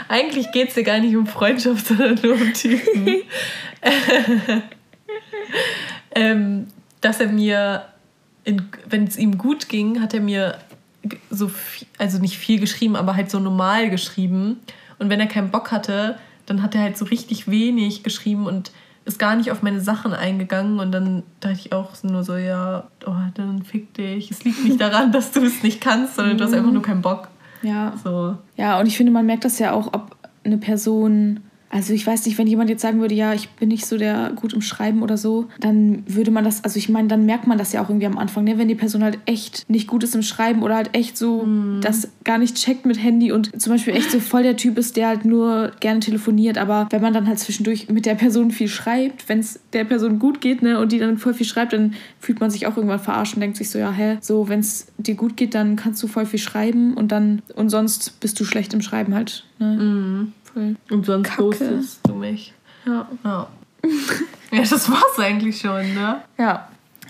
eigentlich 0.08 0.50
geht 0.52 0.68
es 0.68 0.74
dir 0.74 0.82
gar 0.82 0.98
nicht 0.98 1.16
um 1.16 1.26
Freundschaft, 1.26 1.86
sondern 1.86 2.18
nur 2.22 2.34
um 2.34 2.52
Typen. 2.52 3.22
ähm, 6.14 6.66
dass 7.00 7.20
er 7.20 7.28
mir, 7.28 7.84
wenn 8.88 9.04
es 9.04 9.16
ihm 9.16 9.38
gut 9.38 9.68
ging, 9.68 10.00
hat 10.00 10.14
er 10.14 10.20
mir 10.20 10.58
so 11.30 11.48
viel, 11.48 11.86
also 11.98 12.18
nicht 12.18 12.38
viel 12.38 12.60
geschrieben, 12.60 12.96
aber 12.96 13.16
halt 13.16 13.30
so 13.30 13.38
normal 13.38 13.90
geschrieben. 13.90 14.60
Und 14.98 15.10
wenn 15.10 15.20
er 15.20 15.26
keinen 15.26 15.50
Bock 15.50 15.70
hatte, 15.70 16.18
dann 16.46 16.62
hat 16.62 16.74
er 16.74 16.82
halt 16.82 16.96
so 16.96 17.04
richtig 17.04 17.48
wenig 17.48 18.02
geschrieben 18.02 18.46
und 18.46 18.72
ist 19.04 19.18
gar 19.18 19.36
nicht 19.36 19.50
auf 19.50 19.62
meine 19.62 19.80
Sachen 19.80 20.12
eingegangen. 20.12 20.78
Und 20.78 20.92
dann 20.92 21.22
dachte 21.40 21.58
ich 21.58 21.72
auch 21.72 21.90
nur 22.02 22.24
so, 22.24 22.36
ja, 22.36 22.84
oh, 23.06 23.12
dann 23.34 23.62
fick 23.62 23.92
dich. 23.94 24.30
Es 24.30 24.44
liegt 24.44 24.64
nicht 24.64 24.80
daran, 24.80 25.12
dass 25.12 25.32
du 25.32 25.44
es 25.44 25.62
nicht 25.62 25.80
kannst, 25.80 26.16
sondern 26.16 26.38
du 26.38 26.44
hast 26.44 26.54
einfach 26.54 26.72
nur 26.72 26.82
keinen 26.82 27.02
Bock. 27.02 27.28
Ja. 27.62 27.94
So. 28.02 28.36
Ja, 28.56 28.78
und 28.80 28.86
ich 28.86 28.96
finde, 28.96 29.12
man 29.12 29.26
merkt 29.26 29.44
das 29.44 29.58
ja 29.58 29.72
auch, 29.72 29.88
ob 29.88 30.16
eine 30.44 30.58
Person 30.58 31.40
Also 31.74 31.92
ich 31.92 32.06
weiß 32.06 32.24
nicht, 32.26 32.38
wenn 32.38 32.46
jemand 32.46 32.70
jetzt 32.70 32.82
sagen 32.82 33.00
würde, 33.00 33.16
ja, 33.16 33.34
ich 33.34 33.48
bin 33.48 33.68
nicht 33.68 33.84
so 33.84 33.98
der 33.98 34.30
gut 34.36 34.52
im 34.52 34.60
Schreiben 34.60 35.02
oder 35.02 35.16
so, 35.16 35.48
dann 35.58 36.04
würde 36.06 36.30
man 36.30 36.44
das, 36.44 36.62
also 36.62 36.78
ich 36.78 36.88
meine, 36.88 37.08
dann 37.08 37.26
merkt 37.26 37.48
man 37.48 37.58
das 37.58 37.72
ja 37.72 37.82
auch 37.82 37.88
irgendwie 37.88 38.06
am 38.06 38.16
Anfang, 38.16 38.44
ne? 38.44 38.58
wenn 38.58 38.68
die 38.68 38.76
Person 38.76 39.02
halt 39.02 39.18
echt 39.26 39.68
nicht 39.68 39.88
gut 39.88 40.04
ist 40.04 40.14
im 40.14 40.22
Schreiben 40.22 40.62
oder 40.62 40.76
halt 40.76 40.90
echt 40.92 41.18
so 41.18 41.42
Mhm. 41.42 41.80
das 41.80 42.08
gar 42.22 42.38
nicht 42.38 42.54
checkt 42.54 42.86
mit 42.86 43.02
Handy 43.02 43.32
und 43.32 43.60
zum 43.60 43.72
Beispiel 43.72 43.92
echt 43.96 44.12
so 44.12 44.20
voll 44.20 44.44
der 44.44 44.56
Typ 44.56 44.78
ist, 44.78 44.96
der 44.96 45.08
halt 45.08 45.24
nur 45.24 45.72
gerne 45.80 45.98
telefoniert, 45.98 46.58
aber 46.58 46.86
wenn 46.90 47.02
man 47.02 47.12
dann 47.12 47.26
halt 47.26 47.40
zwischendurch 47.40 47.88
mit 47.90 48.06
der 48.06 48.14
Person 48.14 48.52
viel 48.52 48.68
schreibt, 48.68 49.28
wenn 49.28 49.40
es 49.40 49.58
der 49.72 49.82
Person 49.84 50.20
gut 50.20 50.40
geht, 50.40 50.62
ne, 50.62 50.78
und 50.78 50.92
die 50.92 51.00
dann 51.00 51.18
voll 51.18 51.34
viel 51.34 51.44
schreibt, 51.46 51.72
dann 51.72 51.94
fühlt 52.20 52.38
man 52.38 52.50
sich 52.50 52.68
auch 52.68 52.76
irgendwann 52.76 53.00
verarscht 53.00 53.34
und 53.34 53.40
denkt 53.40 53.56
sich 53.56 53.68
so, 53.68 53.80
ja, 53.80 53.90
hä, 53.90 54.18
so, 54.20 54.48
wenn 54.48 54.60
es 54.60 54.86
dir 54.98 55.16
gut 55.16 55.36
geht, 55.36 55.56
dann 55.56 55.74
kannst 55.74 56.00
du 56.04 56.06
voll 56.06 56.24
viel 56.24 56.38
schreiben 56.38 56.94
und 56.94 57.10
dann, 57.10 57.42
und 57.56 57.68
sonst 57.70 58.20
bist 58.20 58.38
du 58.38 58.44
schlecht 58.44 58.72
im 58.74 58.80
Schreiben 58.80 59.12
halt, 59.12 59.44
ne? 59.58 60.28
Voll. 60.54 60.76
Und 60.90 61.04
sonst 61.04 61.28
Kacke. 61.28 61.42
ghostest 61.42 62.00
du 62.08 62.14
mich. 62.14 62.54
Ja. 62.86 63.08
Ja. 63.24 63.48
ja, 64.52 64.60
das 64.60 64.90
war's 64.90 65.18
eigentlich 65.18 65.58
schon, 65.58 65.94
ne? 65.94 66.22
Ja, 66.38 66.68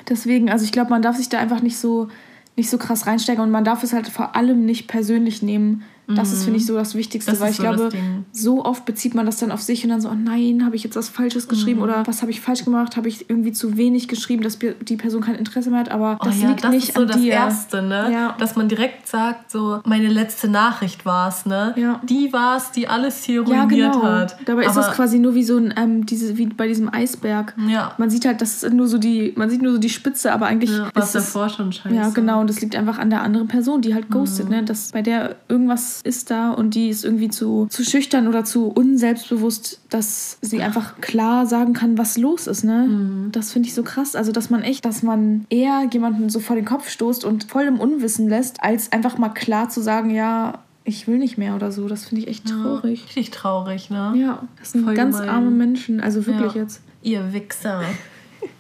deswegen, 0.09 0.51
also 0.51 0.65
ich 0.65 0.73
glaube, 0.73 0.91
man 0.91 1.03
darf 1.03 1.17
sich 1.17 1.29
da 1.29 1.39
einfach 1.39 1.63
nicht 1.63 1.77
so, 1.77 2.09
nicht 2.57 2.71
so 2.71 2.79
krass 2.79 3.07
reinsteigern 3.07 3.45
und 3.45 3.51
man 3.53 3.65
darf 3.65 3.83
es 3.83 3.93
halt 3.93 4.09
vor 4.09 4.35
allem 4.35 4.65
nicht 4.65 4.89
persönlich 4.89 5.43
nehmen. 5.43 5.85
Das 6.07 6.33
ist, 6.33 6.45
finde 6.45 6.59
ich, 6.59 6.67
so 6.67 6.75
das 6.75 6.95
Wichtigste, 6.95 7.31
Das 7.31 7.41
weil 7.41 7.51
ist 7.51 7.59
ich 7.59 7.65
so 7.67 7.73
glaube, 7.75 7.89
so 8.33 8.65
oft 8.65 8.85
bezieht 8.85 9.15
man 9.15 9.25
das 9.27 9.39
dann 9.39 9.51
auf 9.51 9.63
sich 9.63 9.85
und 9.85 9.91
dann 9.91 10.01
so, 10.01 10.09
oh 10.11 10.15
nein, 10.15 10.63
habe 10.65 10.77
ich 10.77 10.85
jetzt 10.85 10.97
was 10.97 11.09
Falsches 11.09 11.49
geschrieben 11.49 11.79
Mhm. 11.79 11.85
oder 11.85 12.07
was 12.07 12.21
habe 12.23 12.31
ich 12.31 12.41
falsch 12.41 12.65
gemacht? 12.65 12.97
Habe 12.97 13.09
ich 13.09 13.31
irgendwie 13.31 13.53
zu 13.53 13.77
wenig 13.77 14.07
geschrieben, 14.09 14.43
dass 14.43 14.59
die 14.59 14.97
Person 14.97 15.23
kein 15.23 15.35
Interesse 15.37 15.71
mehr 15.71 15.81
hat? 15.81 15.91
Aber 15.91 16.19
Oh 16.21 16.25
das 16.27 16.41
ja, 16.43 16.49
liegt 16.51 16.65
das 16.65 16.71
nicht 16.71 16.89
ist 16.91 16.95
so 16.97 17.03
an 17.03 17.09
das 17.09 17.17
dir. 17.17 17.33
Erste, 17.33 17.83
ne? 17.83 18.11
Ja. 18.13 18.35
Dass 18.39 18.55
man 18.57 18.69
direkt 18.69 19.09
sagt, 19.09 19.51
so, 19.51 19.81
meine 19.85 20.09
letzte 20.09 20.49
Nachricht 20.49 21.07
war's, 21.07 21.47
ne? 21.47 21.73
Ja. 21.77 22.01
Die 22.05 22.33
war's, 22.33 22.71
die 22.73 22.87
alles 22.89 23.25
hier 23.25 23.41
ruiniert 23.43 23.69
genau. 23.95 24.03
hat. 24.03 24.37
Dabei 24.45 24.63
ist 24.65 24.71
Aber- 24.77 24.83
das 24.87 24.93
quasi 24.95 25.19
nur 25.19 25.35
wie 25.35 25.45
so 25.45 25.57
ein, 25.57 25.73
ähm, 25.77 26.05
diese, 26.07 26.37
wie 26.37 26.47
bei 26.47 26.69
diesem 26.69 26.93
Eisberg. 26.93 27.55
Ja. 27.69 27.93
Man 27.99 28.11
sieht 28.11 28.27
halt, 28.27 28.41
das 28.43 28.63
ist 28.63 28.73
nur 28.75 28.89
so 28.89 28.99
die, 28.99 29.33
man 29.37 29.49
sieht 29.49 29.63
nur 29.63 29.73
so 29.73 29.79
die 29.79 29.89
Spitze, 29.89 30.33
aber 30.33 30.47
eigentlich 30.47 30.71
Ja, 30.71 30.91
was 30.95 31.11
ist 31.11 31.15
es, 31.15 31.25
davor 31.33 31.49
schon 31.49 31.73
scheiße. 31.73 31.95
Ja, 31.95 32.09
genau. 32.11 32.41
Und 32.41 32.51
das 32.51 32.61
liegt 32.61 32.77
einfach 32.77 32.99
an 32.99 33.11
der 33.11 33.23
anderen 33.23 33.49
Person, 33.49 33.81
die 33.81 33.95
halt 33.95 34.11
ghostet, 34.11 34.47
Mhm. 34.47 34.55
ne? 34.57 34.63
Dass 34.65 34.93
bei 34.93 35.03
der 35.03 35.37
irgendwas 35.49 35.94
ist 36.03 36.31
da 36.31 36.51
und 36.53 36.75
die 36.75 36.89
ist 36.89 37.05
irgendwie 37.05 37.29
zu, 37.29 37.67
zu 37.71 37.85
schüchtern 37.85 38.27
oder 38.29 38.45
zu 38.45 38.69
unselbstbewusst, 38.69 39.81
dass 39.91 40.39
sie 40.41 40.63
einfach 40.63 41.01
klar 41.01 41.47
sagen 41.47 41.73
kann, 41.73 41.99
was 41.99 42.17
los 42.19 42.47
ist, 42.47 42.65
ne? 42.65 42.87
Mhm. 42.89 43.33
Das 43.33 43.53
finde 43.53 43.69
ich 43.69 43.75
so 43.75 43.83
krass. 43.83 44.17
Also, 44.17 44.33
dass 44.33 44.51
man 44.51 44.63
echt, 44.63 44.85
dass 44.85 45.03
man 45.03 45.47
eher 45.51 45.89
jemanden 45.93 46.29
so 46.31 46.41
vor 46.41 46.57
den 46.57 46.65
Kopf 46.65 46.89
stoßt 46.89 47.25
und 47.25 47.45
voll 47.45 47.65
im 47.65 47.79
Unwissen 47.81 48.29
lässt, 48.29 48.63
als 48.63 48.93
einfach 48.93 49.19
mal 49.19 49.31
klar 49.31 49.69
zu 49.69 49.81
sagen, 49.81 50.11
ja, 50.11 50.59
ich 50.85 51.07
will 51.09 51.19
nicht 51.19 51.39
mehr 51.39 51.55
oder 51.55 51.73
so. 51.73 51.89
Das 51.89 52.05
finde 52.07 52.23
ich 52.23 52.29
echt 52.29 52.47
traurig. 52.49 53.05
Richtig 53.07 53.31
traurig, 53.31 53.89
ne? 53.91 54.13
Ja, 54.17 54.43
das 54.59 54.73
sind 54.73 54.85
Voll 54.85 54.95
ganz 54.95 55.17
gemein. 55.17 55.31
arme 55.31 55.51
Menschen. 55.51 56.01
Also 56.01 56.27
wirklich 56.27 56.55
Ja. 56.55 56.61
jetzt. 56.63 56.83
Ihr 57.03 57.33
Wichser. 57.33 57.83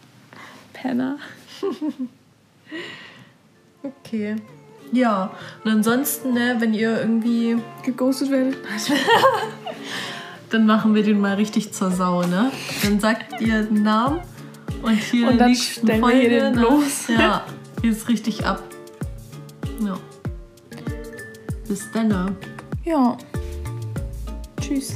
Penner. 0.72 1.16
Okay. 3.82 4.36
Ja, 4.94 5.32
und 5.64 5.70
ansonsten, 5.72 6.34
ne, 6.34 6.54
wenn 6.60 6.72
ihr 6.72 7.00
irgendwie, 7.00 7.56
Geghostet 7.82 8.30
werdet. 8.30 8.58
dann 10.50 10.66
machen 10.66 10.94
wir 10.94 11.02
den 11.02 11.20
mal 11.20 11.34
richtig 11.34 11.72
zur 11.72 11.90
Sau, 11.90 12.22
ne? 12.22 12.52
Dann 12.84 13.00
sagt 13.00 13.40
ihr 13.40 13.64
den 13.64 13.82
Namen 13.82 14.20
und 14.82 14.92
hier 14.92 15.28
Und 15.28 15.38
dann 15.38 15.50
nächsten 15.50 15.84
stellen 15.84 16.00
wir 16.00 16.08
Folge, 16.08 16.20
hier 16.20 16.40
den 16.42 16.54
ne? 16.54 16.60
los. 16.60 17.08
Ja, 17.08 17.44
geht's 17.82 18.06
richtig 18.06 18.46
ab. 18.46 18.62
Ja. 19.84 19.98
Bis 21.66 21.90
dann. 21.92 22.36
Ja. 22.84 23.16
Tschüss. 24.60 24.94